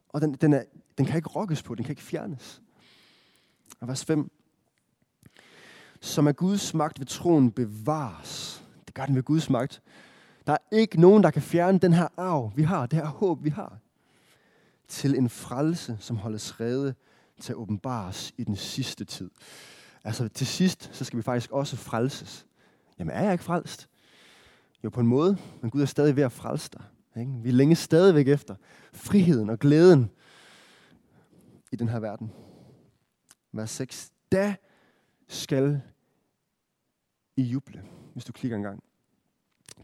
Og 0.09 0.21
den, 0.21 0.33
den, 0.33 0.53
er, 0.53 0.63
den 0.97 1.05
kan 1.05 1.15
ikke 1.15 1.29
rokkes 1.29 1.63
på, 1.63 1.75
den 1.75 1.83
kan 1.83 1.91
ikke 1.91 2.03
fjernes. 2.03 2.61
Og 3.79 3.87
vers 3.87 4.05
5. 4.05 4.31
Som 6.01 6.27
er 6.27 6.31
Guds 6.31 6.73
magt 6.73 6.99
ved 6.99 7.05
troen 7.05 7.51
bevares. 7.51 8.63
Det 8.85 8.93
gør 8.93 9.05
den 9.05 9.15
ved 9.15 9.23
Guds 9.23 9.49
magt. 9.49 9.81
Der 10.47 10.53
er 10.53 10.57
ikke 10.71 11.01
nogen, 11.01 11.23
der 11.23 11.31
kan 11.31 11.41
fjerne 11.41 11.79
den 11.79 11.93
her 11.93 12.07
arv, 12.17 12.51
vi 12.55 12.63
har, 12.63 12.85
det 12.85 12.99
her 12.99 13.07
håb, 13.07 13.43
vi 13.43 13.49
har, 13.49 13.79
til 14.87 15.17
en 15.17 15.29
frelse, 15.29 15.97
som 15.99 16.17
holdes 16.17 16.59
rede 16.59 16.95
til 17.41 17.53
at 17.53 17.57
åbenbares 17.57 18.33
i 18.37 18.43
den 18.43 18.55
sidste 18.55 19.05
tid. 19.05 19.31
Altså 20.03 20.27
til 20.27 20.47
sidst, 20.47 20.89
så 20.93 21.05
skal 21.05 21.17
vi 21.17 21.23
faktisk 21.23 21.51
også 21.51 21.75
frelses. 21.75 22.45
Jamen 22.99 23.11
er 23.11 23.23
jeg 23.23 23.31
ikke 23.31 23.43
frelst? 23.43 23.89
Jo, 24.83 24.89
på 24.89 24.99
en 24.99 25.07
måde, 25.07 25.37
men 25.61 25.71
Gud 25.71 25.81
er 25.81 25.85
stadig 25.85 26.15
ved 26.15 26.23
at 26.23 26.31
frelse 26.31 26.69
dig. 26.73 26.83
Ikke? 27.19 27.31
Vi 27.43 27.49
er 27.49 27.53
længe 27.53 27.75
stadigvæk 27.75 28.27
efter 28.27 28.55
friheden 28.93 29.49
og 29.49 29.59
glæden 29.59 30.09
i 31.71 31.75
den 31.75 31.89
her 31.89 31.99
verden. 31.99 32.31
Vers 33.51 33.69
6. 33.69 34.11
Da 34.31 34.55
skal 35.27 35.81
I 37.35 37.41
juble, 37.41 37.83
hvis 38.13 38.25
du 38.25 38.31
klikker 38.31 38.57
en 38.57 38.63
gang. 38.63 38.83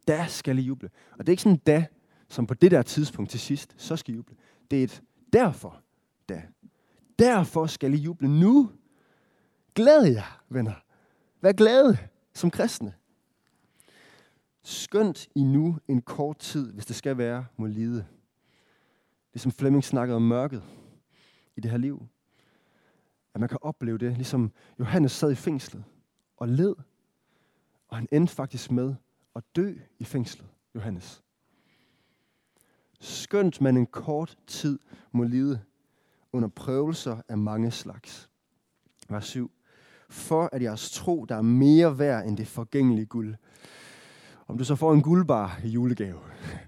Da 0.08 0.26
skal 0.28 0.60
I 0.60 0.62
juble. 0.62 0.90
Og 1.12 1.20
det 1.20 1.28
er 1.28 1.34
ikke 1.34 1.44
sådan 1.44 1.58
da, 1.58 1.86
som 2.30 2.48
på 2.48 2.54
det 2.54 2.72
der 2.72 2.82
tidspunkt 2.82 3.32
til 3.32 3.40
sidst, 3.40 3.76
så 3.78 3.96
skal 3.96 4.14
I 4.14 4.18
juble. 4.18 4.36
Det 4.72 4.80
er 4.80 4.84
et 4.84 5.04
derfor 5.34 5.82
da. 6.30 6.44
Derfor 7.20 7.66
skal 7.66 7.94
I 7.94 7.98
juble 7.98 8.40
nu. 8.40 8.72
Glæd 9.76 10.04
jer, 10.04 10.44
venner. 10.50 10.84
Vær 11.42 11.52
glade 11.52 11.98
som 12.34 12.52
kristne. 12.52 12.94
Skønt 14.64 15.28
I 15.36 15.44
nu 15.44 15.78
en 15.88 16.02
kort 16.02 16.38
tid, 16.38 16.74
hvis 16.74 16.86
det 16.86 16.96
skal 16.96 17.18
være, 17.18 17.46
må 17.58 17.66
lide. 17.66 18.06
Ligesom 19.34 19.52
Flemming 19.52 19.84
snakkede 19.84 20.16
om 20.16 20.22
mørket 20.22 20.64
i 21.56 21.62
det 21.62 21.72
her 21.72 21.78
liv. 21.78 22.08
At 23.34 23.40
man 23.40 23.50
kan 23.50 23.58
opleve 23.62 23.98
det, 23.98 24.14
ligesom 24.14 24.52
Johannes 24.80 25.12
sad 25.12 25.32
i 25.32 25.36
fængslet 25.36 25.84
og 26.38 26.48
led. 26.48 26.76
Og 27.88 27.98
han 27.98 28.08
endte 28.12 28.34
faktisk 28.34 28.72
med 28.72 28.96
at 29.36 29.44
dø 29.56 29.74
i 30.00 30.04
fængslet, 30.04 30.48
Johannes. 30.76 31.24
Skønt 33.04 33.62
man 33.62 33.78
en 33.78 33.86
kort 33.86 34.38
tid 34.48 34.80
må 35.12 35.24
lide 35.24 35.62
under 36.32 36.48
prøvelser 36.48 37.22
af 37.30 37.38
mange 37.38 37.72
slags. 37.72 38.30
Vers 39.10 39.26
7. 39.26 39.52
For 40.10 40.50
at 40.52 40.62
jeres 40.62 40.92
tro, 40.92 41.26
der 41.26 41.36
er 41.36 41.42
mere 41.42 42.00
værd 42.00 42.28
end 42.28 42.38
det 42.38 42.48
forgængelige 42.48 43.06
guld. 43.06 43.36
Om 44.48 44.58
du 44.58 44.64
så 44.64 44.76
får 44.76 44.94
en 44.94 45.02
guldbar 45.02 45.60
i 45.64 45.68
julegave, 45.68 46.20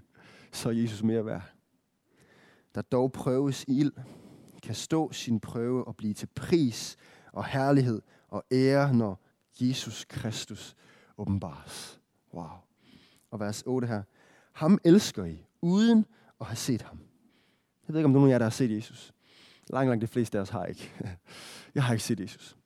så 0.52 0.68
er 0.68 0.72
Jesus 0.72 1.02
mere 1.02 1.26
værd. 1.26 1.42
Der 2.74 2.82
dog 2.82 3.12
prøves 3.12 3.64
i 3.68 3.80
ild, 3.80 3.92
kan 4.62 4.74
stå 4.74 5.12
sin 5.12 5.40
prøve 5.40 5.84
og 5.84 5.96
blive 5.96 6.14
til 6.14 6.28
pris 6.34 6.96
og 7.32 7.44
herlighed 7.44 8.02
og 8.28 8.44
ære, 8.52 8.94
når 8.94 9.20
Jesus 9.60 10.04
Kristus 10.04 10.76
åbenbares. 11.18 12.00
Wow. 12.34 12.50
Og 13.30 13.40
vers 13.40 13.62
8 13.66 13.88
her. 13.88 14.02
Ham 14.52 14.78
elsker 14.84 15.24
I, 15.24 15.46
uden 15.62 16.06
at 16.40 16.46
have 16.46 16.56
set 16.56 16.82
ham. 16.82 16.98
Jeg 17.88 17.94
ved 17.94 18.00
ikke, 18.00 18.04
om 18.04 18.10
nogen 18.10 18.28
af 18.28 18.32
jer, 18.32 18.38
der 18.38 18.44
har 18.44 18.50
set 18.50 18.70
Jesus. 18.70 19.14
Langt, 19.70 19.88
langt 19.88 20.02
de 20.02 20.06
fleste 20.06 20.38
af 20.38 20.42
os 20.42 20.48
har 20.48 20.64
ikke. 20.64 20.92
Jeg 21.74 21.84
har 21.84 21.92
ikke 21.92 22.04
set 22.04 22.20
Jesus. 22.20 22.56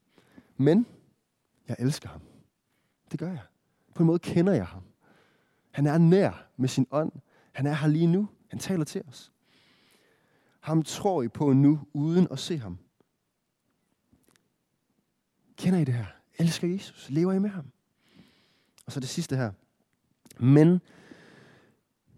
Men 0.56 0.87
jeg 1.68 1.76
elsker 1.78 2.09
ham. 2.09 2.20
Det 3.11 3.18
gør 3.18 3.28
jeg. 3.28 3.42
På 3.94 4.02
en 4.02 4.06
måde 4.06 4.18
kender 4.18 4.52
jeg 4.52 4.66
ham. 4.66 4.83
Han 5.70 5.87
er 5.87 5.98
nær 5.98 6.46
med 6.56 6.68
sin 6.68 6.87
ånd. 6.90 7.12
Han 7.52 7.66
er 7.66 7.74
her 7.74 7.88
lige 7.88 8.06
nu. 8.06 8.28
Han 8.48 8.59
taler 8.59 8.85
til 8.85 9.02
os. 9.09 9.33
Ham 10.61 10.83
tror 10.83 11.22
I 11.22 11.28
på 11.28 11.52
nu, 11.52 11.80
uden 11.92 12.28
at 12.30 12.38
se 12.38 12.59
ham. 12.59 12.78
Kender 15.56 15.78
I 15.78 15.85
det 15.85 15.94
her? 15.94 16.06
Elsker 16.38 16.68
Jesus? 16.68 17.11
Lever 17.11 17.33
I 17.33 17.38
med 17.38 17.50
ham? 17.50 17.72
Og 18.87 18.92
så 18.92 19.00
det 19.00 19.09
sidste 19.09 19.37
her. 19.37 19.52
Men, 20.38 20.80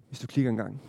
hvis 0.08 0.20
du 0.20 0.26
klikker 0.26 0.50
en 0.50 0.56
gang, 0.56 0.82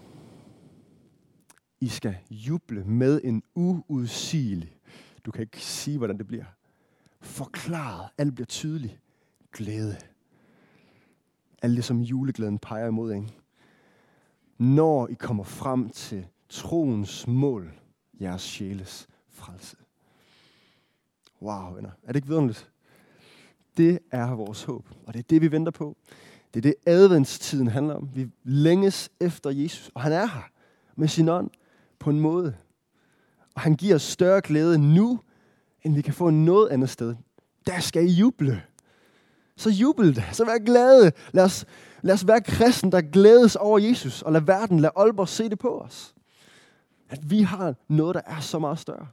i 1.83 1.87
skal 1.87 2.15
juble 2.29 2.83
med 2.83 3.21
en 3.23 3.43
uudsigelig, 3.55 4.77
du 5.25 5.31
kan 5.31 5.41
ikke 5.41 5.61
sige, 5.61 5.97
hvordan 5.97 6.17
det 6.17 6.27
bliver, 6.27 6.45
forklaret, 7.21 8.09
alt 8.17 8.35
bliver 8.35 8.45
tydeligt, 8.45 8.99
glæde. 9.51 9.97
Alt 11.61 11.75
det, 11.75 11.85
som 11.85 12.01
juleglæden 12.01 12.59
peger 12.59 12.87
imod, 12.87 13.13
ikke? 13.13 13.27
Når 14.57 15.07
I 15.07 15.13
kommer 15.13 15.43
frem 15.43 15.89
til 15.89 16.27
troens 16.49 17.27
mål, 17.27 17.73
jeres 18.21 18.41
sjæles 18.41 19.07
frelse. 19.29 19.77
Wow, 21.41 21.73
venner. 21.73 21.91
Er 22.03 22.07
det 22.07 22.15
ikke 22.15 22.27
vidunderligt? 22.27 22.71
Det 23.77 23.99
er 24.11 24.35
vores 24.35 24.63
håb, 24.63 24.89
og 25.05 25.13
det 25.13 25.19
er 25.19 25.23
det, 25.29 25.41
vi 25.41 25.51
venter 25.51 25.71
på. 25.71 25.97
Det 26.53 26.59
er 26.59 26.61
det, 26.61 26.75
adventstiden 26.85 27.67
handler 27.67 27.95
om. 27.95 28.09
Vi 28.13 28.29
længes 28.43 29.09
efter 29.19 29.49
Jesus, 29.49 29.91
og 29.93 30.01
han 30.01 30.11
er 30.11 30.25
her 30.25 30.49
med 30.95 31.07
sin 31.07 31.29
ånd 31.29 31.49
på 32.03 32.09
en 32.09 32.19
måde. 32.19 32.55
Og 33.55 33.61
han 33.61 33.75
giver 33.75 33.97
større 33.97 34.41
glæde 34.41 34.77
nu, 34.77 35.19
end 35.83 35.95
vi 35.95 36.01
kan 36.01 36.13
få 36.13 36.29
noget 36.29 36.69
andet 36.69 36.89
sted. 36.89 37.15
Der 37.67 37.79
skal 37.79 38.03
I 38.05 38.11
juble. 38.11 38.63
Så 39.55 39.69
jubel 39.69 40.15
det. 40.15 40.23
Så 40.31 40.45
vær 40.45 40.57
glade. 40.57 41.11
Lad 41.31 41.43
os, 41.43 41.65
lad 42.01 42.13
os 42.13 42.27
være 42.27 42.41
kristen, 42.41 42.91
der 42.91 43.01
glædes 43.01 43.55
over 43.55 43.79
Jesus, 43.79 44.21
og 44.21 44.31
lad 44.31 44.41
verden, 44.41 44.79
lad 44.79 44.89
Aalborg 44.95 45.27
se 45.27 45.49
det 45.49 45.59
på 45.59 45.79
os. 45.79 46.15
At 47.09 47.29
vi 47.29 47.41
har 47.41 47.75
noget, 47.87 48.15
der 48.15 48.21
er 48.25 48.39
så 48.39 48.59
meget 48.59 48.79
større. 48.79 49.07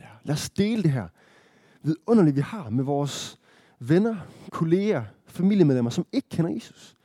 Ja, 0.00 0.06
lad 0.24 0.34
os 0.34 0.50
dele 0.50 0.82
det 0.82 0.90
her 0.90 1.08
vidunderligt, 1.82 2.36
vi 2.36 2.40
har 2.40 2.70
med 2.70 2.84
vores 2.84 3.38
venner, 3.78 4.16
kolleger, 4.50 5.04
familiemedlemmer, 5.26 5.90
som 5.90 6.06
ikke 6.12 6.28
kender 6.28 6.50
Jesus. 6.50 6.96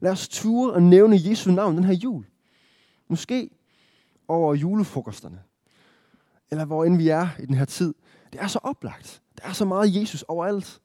Lad 0.00 0.12
os 0.12 0.28
ture 0.28 0.72
og 0.72 0.82
nævne 0.82 1.18
Jesu 1.24 1.50
navn 1.50 1.76
den 1.76 1.84
her 1.84 1.94
jul. 1.94 2.24
Måske 3.12 3.50
over 4.28 4.54
julefrokosterne. 4.54 5.42
Eller 6.50 6.64
hvor 6.64 6.84
end 6.84 6.96
vi 6.96 7.08
er 7.08 7.28
i 7.38 7.46
den 7.46 7.54
her 7.54 7.64
tid. 7.64 7.94
Det 8.32 8.40
er 8.40 8.46
så 8.46 8.58
oplagt. 8.62 9.22
Der 9.38 9.48
er 9.48 9.52
så 9.52 9.64
meget 9.64 10.00
Jesus 10.00 10.22
overalt. 10.22 10.80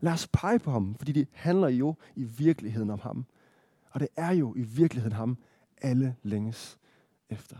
Lad 0.00 0.12
os 0.12 0.28
pege 0.32 0.58
på 0.58 0.70
ham, 0.70 0.94
fordi 0.94 1.12
det 1.12 1.28
handler 1.32 1.68
jo 1.68 1.94
i 2.16 2.24
virkeligheden 2.24 2.90
om 2.90 2.98
ham. 2.98 3.26
Og 3.90 4.00
det 4.00 4.08
er 4.16 4.30
jo 4.30 4.54
i 4.56 4.62
virkeligheden 4.62 5.16
ham, 5.16 5.38
alle 5.82 6.16
længes 6.22 6.78
efter. 7.30 7.56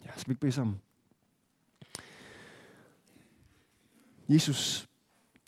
Skal 0.00 0.28
vi 0.28 0.32
ikke 0.32 0.40
bede 0.40 0.52
sammen? 0.52 0.80
Jesus, 4.28 4.88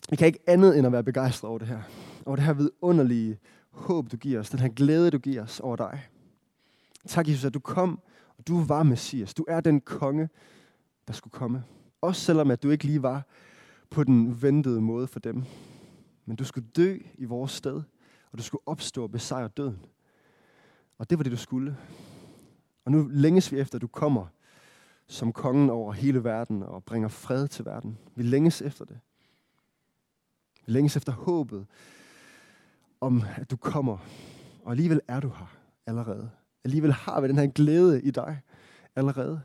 vi 0.09 0.15
kan 0.15 0.27
ikke 0.27 0.39
andet 0.47 0.77
end 0.77 0.87
at 0.87 0.93
være 0.93 1.03
begejstret 1.03 1.49
over 1.49 1.59
det 1.59 1.67
her. 1.67 1.81
Over 2.25 2.35
det 2.35 2.45
her 2.45 2.53
vidunderlige 2.53 3.39
håb, 3.71 4.11
du 4.11 4.17
giver 4.17 4.39
os. 4.39 4.49
Den 4.49 4.59
her 4.59 4.69
glæde, 4.69 5.11
du 5.11 5.17
giver 5.17 5.43
os 5.43 5.59
over 5.59 5.75
dig. 5.75 6.09
Tak, 7.07 7.27
Jesus, 7.27 7.45
at 7.45 7.53
du 7.53 7.59
kom, 7.59 7.99
og 8.37 8.47
du 8.47 8.63
var 8.63 8.83
Messias. 8.83 9.33
Du 9.33 9.45
er 9.47 9.61
den 9.61 9.81
konge, 9.81 10.29
der 11.07 11.13
skulle 11.13 11.31
komme. 11.31 11.63
Også 12.01 12.21
selvom 12.21 12.51
at 12.51 12.63
du 12.63 12.69
ikke 12.69 12.83
lige 12.83 13.03
var 13.03 13.27
på 13.89 14.03
den 14.03 14.41
ventede 14.41 14.81
måde 14.81 15.07
for 15.07 15.19
dem. 15.19 15.43
Men 16.25 16.35
du 16.35 16.45
skulle 16.45 16.67
dø 16.75 16.97
i 17.17 17.25
vores 17.25 17.51
sted, 17.51 17.83
og 18.31 18.37
du 18.37 18.43
skulle 18.43 18.61
opstå 18.65 19.03
og 19.03 19.11
besejre 19.11 19.47
døden. 19.47 19.79
Og 20.97 21.09
det 21.09 21.17
var 21.17 21.23
det, 21.23 21.31
du 21.31 21.37
skulle. 21.37 21.77
Og 22.85 22.91
nu 22.91 23.07
længes 23.11 23.51
vi 23.51 23.59
efter, 23.59 23.75
at 23.75 23.81
du 23.81 23.87
kommer 23.87 24.25
som 25.07 25.33
kongen 25.33 25.69
over 25.69 25.93
hele 25.93 26.23
verden 26.23 26.63
og 26.63 26.83
bringer 26.83 27.07
fred 27.07 27.47
til 27.47 27.65
verden. 27.65 27.97
Vi 28.15 28.23
længes 28.23 28.61
efter 28.61 28.85
det. 28.85 28.99
Vi 30.65 30.71
længes 30.71 30.95
efter 30.97 31.11
håbet 31.11 31.65
om, 33.01 33.23
at 33.35 33.51
du 33.51 33.57
kommer. 33.57 33.97
Og 34.63 34.71
alligevel 34.71 35.01
er 35.07 35.19
du 35.19 35.27
her 35.29 35.57
allerede. 35.85 36.29
Alligevel 36.63 36.91
har 36.91 37.21
vi 37.21 37.27
den 37.27 37.37
her 37.37 37.47
glæde 37.47 38.01
i 38.01 38.11
dig 38.11 38.41
allerede. 38.95 39.41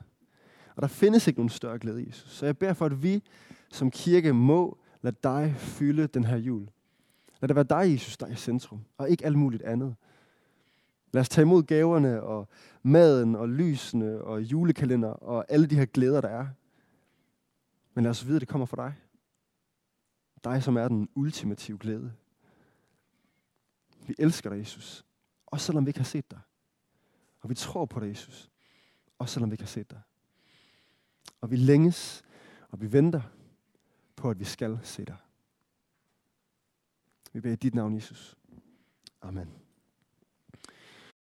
Og 0.77 0.83
der 0.83 0.89
findes 0.89 1.27
ikke 1.27 1.41
nogen 1.41 1.51
større 1.51 1.79
glæde, 1.79 2.05
Jesus. 2.07 2.31
Så 2.31 2.47
jeg 2.47 2.59
beder 2.59 2.73
for, 2.73 2.87
at 2.87 3.03
vi 3.03 3.23
som 3.71 3.91
kirke 3.91 4.33
må 4.33 4.79
lade 5.03 5.17
dig 5.23 5.55
fylde 5.59 6.07
den 6.07 6.25
her 6.25 6.37
jul. 6.37 6.69
Lad 7.41 7.49
det 7.49 7.57
være 7.57 7.83
dig, 7.85 7.93
Jesus, 7.93 8.17
der 8.17 8.27
er 8.27 8.31
i 8.31 8.37
centrum, 8.37 8.81
og 8.99 9.11
ikke 9.11 9.27
alt 9.27 9.39
muligt 9.39 9.63
andet. 9.63 9.95
Lad 11.13 11.21
os 11.21 11.29
tage 11.29 11.43
imod 11.43 11.63
gaverne 11.63 12.23
og 12.23 12.49
maden 12.83 13.35
og 13.35 13.49
lysene 13.49 14.23
og 14.23 14.43
julekalender 14.43 15.09
og 15.09 15.45
alle 15.49 15.67
de 15.67 15.77
her 15.77 15.85
glæder, 15.85 16.21
der 16.21 16.29
er. 16.29 16.47
Men 17.95 18.05
lad 18.05 18.11
os 18.11 18.27
vide, 18.27 18.37
at 18.37 18.41
det 18.41 18.49
kommer 18.49 18.67
fra 18.67 18.85
dig. 18.85 18.95
Dig, 20.45 20.63
som 20.63 20.77
er 20.77 20.89
den 20.89 21.09
ultimative 21.15 21.79
glæde. 21.79 22.13
Vi 24.07 24.15
elsker 24.19 24.51
dig, 24.51 24.59
Jesus. 24.59 25.05
Også 25.47 25.67
selvom 25.67 25.87
vi 25.87 25.91
ikke 25.91 26.01
har 26.01 26.05
set 26.05 26.31
dig. 26.31 26.41
Og 27.43 27.51
vi 27.51 27.55
tror 27.55 27.85
på 27.85 28.01
dig, 28.01 28.09
Jesus. 28.09 28.51
Også 29.19 29.33
selvom 29.33 29.51
vi 29.51 29.55
ikke 29.55 29.65
har 29.65 29.69
set 29.69 29.91
dig. 29.91 30.01
Og 31.41 31.51
vi 31.51 31.57
længes, 31.57 32.25
og 32.71 32.81
vi 32.81 32.93
venter 32.93 33.23
på, 34.17 34.31
at 34.31 34.39
vi 34.39 34.45
skal 34.45 34.79
se 34.83 35.05
dig. 35.05 35.17
Vi 37.33 37.41
beder 37.41 37.53
i 37.53 37.57
dit 37.57 37.75
navn, 37.75 37.95
Jesus. 37.95 38.37
Amen. 39.23 39.62